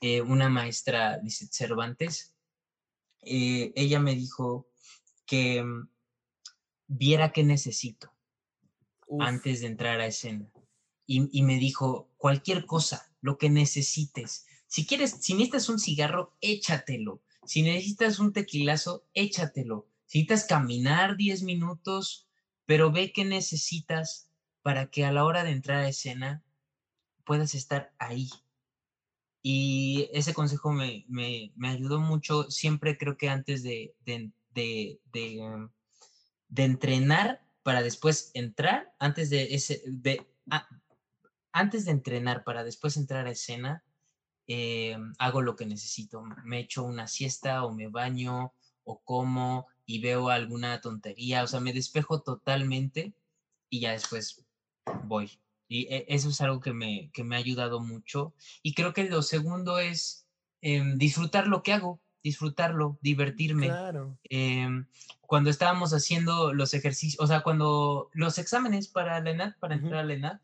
eh, 0.00 0.22
una 0.22 0.48
maestra, 0.48 1.18
dice 1.18 1.48
Cervantes, 1.50 2.36
eh, 3.22 3.72
ella 3.74 3.98
me 3.98 4.14
dijo 4.14 4.68
que 5.26 5.64
viera 6.88 7.32
qué 7.32 7.44
necesito 7.44 8.12
antes 9.20 9.60
de 9.60 9.68
entrar 9.68 10.00
a 10.00 10.06
escena. 10.06 10.50
Y, 11.06 11.42
me 11.42 11.56
dijo, 11.56 12.10
cualquier 12.18 12.66
cosa, 12.66 13.10
lo 13.22 13.38
que 13.38 13.48
necesites. 13.48 14.46
Si 14.66 14.84
quieres, 14.84 15.16
si 15.22 15.32
necesitas 15.32 15.70
un 15.70 15.78
cigarro, 15.78 16.36
échatelo. 16.42 17.22
Si 17.46 17.62
necesitas 17.62 18.18
un 18.18 18.34
tequilazo, 18.34 19.06
échatelo. 19.14 19.88
Si 20.04 20.18
necesitas 20.18 20.44
caminar 20.44 21.16
10 21.16 21.44
minutos, 21.44 22.28
pero 22.66 22.92
ve 22.92 23.12
qué 23.12 23.24
necesitas 23.24 24.28
para 24.60 24.90
que 24.90 25.06
a 25.06 25.12
la 25.12 25.24
hora 25.24 25.44
de 25.44 25.52
entrar 25.52 25.78
a 25.78 25.88
escena 25.88 26.44
puedas 27.24 27.54
estar 27.54 27.94
ahí. 27.98 28.28
Y 29.42 30.10
ese 30.12 30.34
consejo 30.34 30.72
me, 30.72 31.06
me, 31.08 31.52
me 31.56 31.68
ayudó 31.68 32.00
mucho. 32.00 32.50
Siempre 32.50 32.98
creo 32.98 33.16
que 33.16 33.30
antes 33.30 33.62
de, 33.62 33.94
de, 34.04 34.30
de, 34.50 35.00
de, 35.12 35.68
de 36.48 36.64
entrenar 36.64 37.42
para 37.62 37.82
después 37.82 38.30
entrar, 38.34 38.94
antes 38.98 39.30
de 39.30 39.54
ese, 39.54 39.82
de, 39.86 40.26
antes 41.52 41.84
de 41.84 41.90
entrenar 41.90 42.44
para 42.44 42.64
después 42.64 42.96
entrar 42.96 43.26
a 43.26 43.30
escena, 43.30 43.84
eh, 44.46 44.96
hago 45.18 45.42
lo 45.42 45.56
que 45.56 45.66
necesito. 45.66 46.22
Me 46.44 46.60
echo 46.60 46.82
una 46.84 47.06
siesta 47.06 47.64
o 47.64 47.74
me 47.74 47.88
baño 47.88 48.52
o 48.84 49.00
como 49.00 49.66
y 49.84 50.00
veo 50.00 50.30
alguna 50.30 50.80
tontería. 50.80 51.42
O 51.42 51.46
sea, 51.46 51.60
me 51.60 51.72
despejo 51.72 52.22
totalmente 52.22 53.12
y 53.68 53.80
ya 53.80 53.92
después 53.92 54.44
voy. 55.04 55.38
Y 55.68 55.86
e, 55.92 56.06
eso 56.08 56.30
es 56.30 56.40
algo 56.40 56.60
que 56.60 56.72
me, 56.72 57.10
que 57.12 57.24
me 57.24 57.36
ha 57.36 57.38
ayudado 57.38 57.80
mucho. 57.80 58.34
Y 58.62 58.74
creo 58.74 58.94
que 58.94 59.04
lo 59.04 59.22
segundo 59.22 59.78
es 59.78 60.26
em, 60.62 60.96
disfrutar 60.96 61.46
lo 61.46 61.62
que 61.62 61.74
hago, 61.74 62.00
disfrutarlo, 62.22 62.98
divertirme. 63.00 63.66
Claro. 63.66 64.18
Em, 64.24 64.86
cuando 65.20 65.50
estábamos 65.50 65.92
haciendo 65.92 66.52
los 66.52 66.74
ejercicios, 66.74 67.22
o 67.22 67.26
sea, 67.26 67.42
cuando 67.42 68.10
los 68.12 68.38
exámenes 68.38 68.88
para 68.88 69.20
la 69.20 69.30
ENAD, 69.30 69.56
para 69.58 69.74
entrar 69.74 70.00
a 70.00 70.04
la 70.04 70.14
ENAD, 70.14 70.40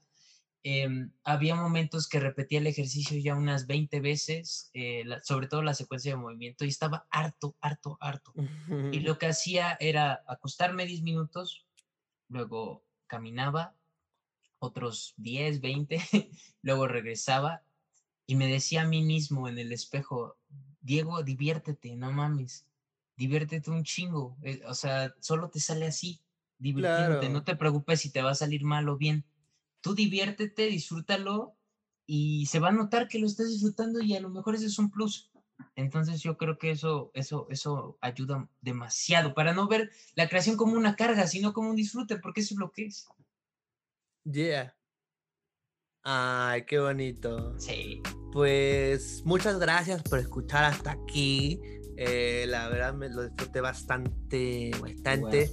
Em, 0.67 1.13
había 1.25 1.55
momentos 1.55 2.09
que 2.09 2.19
repetía 2.19 2.59
el 2.59 2.67
ejercicio 2.67 3.19
ya 3.19 3.35
unas 3.35 3.67
20 3.67 4.01
veces, 4.01 4.71
eh, 4.73 5.05
sobre 5.23 5.47
todo 5.47 5.61
la 5.61 5.75
secuencia 5.75 6.13
de 6.13 6.17
movimiento, 6.17 6.65
y 6.65 6.69
estaba 6.69 7.07
harto, 7.11 7.55
harto, 7.61 7.99
harto. 8.01 8.33
Y 8.35 8.39
lo 9.01 9.19
que 9.19 9.27
hacía 9.27 9.77
era 9.79 10.25
acostarme 10.27 10.87
10 10.87 11.03
minutos, 11.03 11.67
luego 12.31 12.83
caminaba 13.07 13.77
otros 14.59 15.13
10, 15.19 15.61
20, 15.61 16.01
luego 16.63 16.89
regresaba 16.89 17.63
y 18.27 18.37
me 18.37 18.47
decía 18.47 18.83
a 18.83 18.87
mí 18.87 19.03
mismo 19.03 19.49
en 19.49 19.59
el 19.59 19.71
espejo, 19.71 20.39
Diego, 20.85 21.25
diviértete, 21.25 21.97
no 21.97 22.13
mames, 22.13 22.65
diviértete 23.17 23.71
un 23.73 23.83
chingo, 23.83 24.37
eh, 24.43 24.63
o 24.69 24.75
sea, 24.75 25.13
solo 25.19 25.51
te 25.51 25.59
sale 25.59 25.87
así, 25.87 26.21
divirtiéndote, 26.59 27.29
no 27.29 27.43
te 27.43 27.57
preocupes 27.57 28.01
si 28.01 28.13
te 28.13 28.23
va 28.23 28.31
a 28.31 28.37
salir 28.37 28.63
mal 28.63 28.89
o 28.89 28.97
bien 28.97 29.25
tú 29.85 29.95
diviértete, 29.95 30.67
disfrútalo 30.67 31.55
y 32.07 32.47
se 32.47 32.59
va 32.59 32.69
a 32.69 32.73
notar 32.73 33.07
que 33.07 33.19
lo 33.19 33.27
estás 33.27 33.51
disfrutando 33.51 34.01
y 34.01 34.17
a 34.17 34.21
lo 34.21 34.31
mejor 34.31 34.55
ese 34.55 34.67
es 34.67 34.79
un 34.79 34.91
plus. 34.91 35.31
Entonces 35.77 36.23
yo 36.23 36.39
creo 36.39 36.57
que 36.59 36.71
eso, 36.71 37.11
eso, 37.13 37.47
eso 37.51 37.99
ayuda 38.01 38.49
demasiado 38.63 39.35
para 39.35 39.53
no 39.53 39.69
ver 39.69 39.91
la 40.15 40.27
creación 40.27 40.57
como 40.57 40.73
una 40.73 40.97
carga, 40.97 41.27
sino 41.27 41.53
como 41.53 41.69
un 41.69 41.77
disfrute, 41.77 42.17
porque 42.17 42.41
eso 42.41 42.55
es 42.55 42.59
lo 42.61 42.73
que 42.73 42.87
es. 42.87 43.07
Yeah. 44.25 44.75
Ay, 46.03 46.65
qué 46.65 46.79
bonito. 46.79 47.59
Sí. 47.59 48.01
Pues 48.35 49.23
muchas 49.25 49.61
gracias 49.61 50.03
por 50.03 50.19
escuchar 50.19 50.65
hasta 50.65 50.91
aquí. 50.91 51.61
Eh, 51.97 52.47
la 52.49 52.69
verdad 52.69 52.93
me 52.93 53.09
lo 53.09 53.23
disfruté 53.23 53.61
bastante, 53.61 54.73
bastante. 54.81 55.53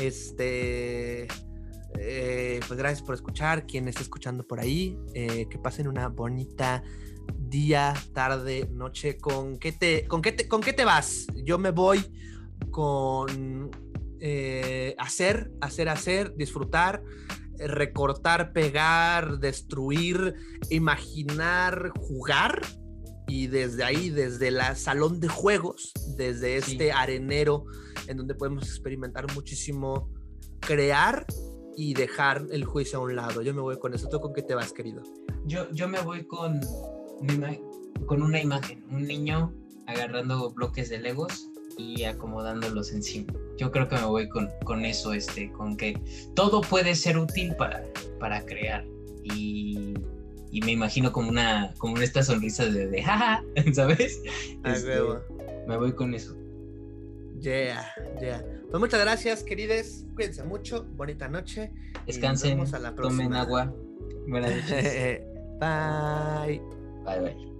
Este 0.00 1.28
eh, 1.98 2.60
pues 2.66 2.78
gracias 2.78 3.02
por 3.02 3.14
escuchar, 3.14 3.66
quien 3.66 3.88
está 3.88 4.00
escuchando 4.00 4.46
por 4.46 4.58
ahí, 4.58 4.98
eh, 5.12 5.46
que 5.50 5.58
pasen 5.58 5.86
una 5.86 6.08
bonita 6.08 6.82
día, 7.36 7.92
tarde, 8.14 8.70
noche. 8.72 9.18
¿Con 9.18 9.58
qué 9.58 9.72
te, 9.72 10.06
con 10.06 10.22
qué 10.22 10.32
te, 10.32 10.48
con 10.48 10.62
qué 10.62 10.72
te 10.72 10.86
vas? 10.86 11.26
Yo 11.44 11.58
me 11.58 11.72
voy 11.72 12.10
con 12.70 13.70
hacer, 14.96 15.52
hacer, 15.60 15.90
hacer, 15.90 16.34
disfrutar, 16.36 17.02
recortar, 17.58 18.52
pegar, 18.52 19.38
destruir, 19.38 20.34
imaginar, 20.70 21.92
jugar. 21.98 22.60
Y 23.26 23.46
desde 23.46 23.84
ahí, 23.84 24.10
desde 24.10 24.50
la 24.50 24.74
salón 24.74 25.18
de 25.18 25.28
juegos, 25.28 25.92
desde 26.16 26.56
este 26.56 26.92
arenero 26.92 27.64
en 28.06 28.18
donde 28.18 28.34
podemos 28.34 28.64
experimentar 28.64 29.32
muchísimo, 29.34 30.10
crear 30.60 31.26
y 31.76 31.94
dejar 31.94 32.46
el 32.50 32.64
juicio 32.64 32.98
a 32.98 33.02
un 33.02 33.16
lado. 33.16 33.40
Yo 33.42 33.54
me 33.54 33.62
voy 33.62 33.78
con 33.78 33.94
eso. 33.94 34.08
¿Tú 34.08 34.20
con 34.20 34.34
qué 34.34 34.42
te 34.42 34.54
vas, 34.54 34.72
querido? 34.72 35.02
Yo, 35.46 35.70
yo 35.72 35.88
me 35.88 36.00
voy 36.02 36.26
con, 36.26 36.60
con 38.06 38.22
una 38.22 38.40
imagen, 38.40 38.84
un 38.90 39.06
niño 39.06 39.54
agarrando 39.86 40.50
bloques 40.50 40.90
de 40.90 40.98
legos 40.98 41.50
y 41.76 42.04
acomodándolos 42.04 42.92
encima. 42.92 43.32
Yo 43.56 43.70
creo 43.70 43.88
que 43.88 43.96
me 43.96 44.04
voy 44.04 44.28
con, 44.28 44.48
con 44.64 44.84
eso, 44.84 45.12
este, 45.12 45.50
con 45.52 45.76
que 45.76 46.00
todo 46.34 46.60
puede 46.60 46.94
ser 46.94 47.18
útil 47.18 47.54
para, 47.56 47.84
para 48.18 48.44
crear. 48.44 48.84
Y, 49.22 49.94
y 50.50 50.60
me 50.62 50.72
imagino 50.72 51.12
como 51.12 51.28
una, 51.28 51.74
como 51.78 51.98
esta 51.98 52.22
sonrisa 52.22 52.66
de, 52.66 52.88
de 52.88 53.02
jaja, 53.02 53.42
¿sabes? 53.72 54.20
Este, 54.64 55.00
me 55.66 55.76
voy 55.76 55.92
con 55.92 56.14
eso. 56.14 56.36
Yeah, 57.40 57.92
yeah. 58.20 58.42
Pues 58.70 58.80
muchas 58.80 59.00
gracias, 59.00 59.42
queridos. 59.42 60.04
Cuídense 60.14 60.42
mucho. 60.44 60.84
Bonita 60.96 61.28
noche. 61.28 61.70
Descansen. 62.06 62.64
tomen 62.96 63.34
agua. 63.34 63.72
Buenas 64.26 64.50
noches. 64.56 65.20
bye. 65.60 66.60
Bye, 67.04 67.20
bye. 67.20 67.53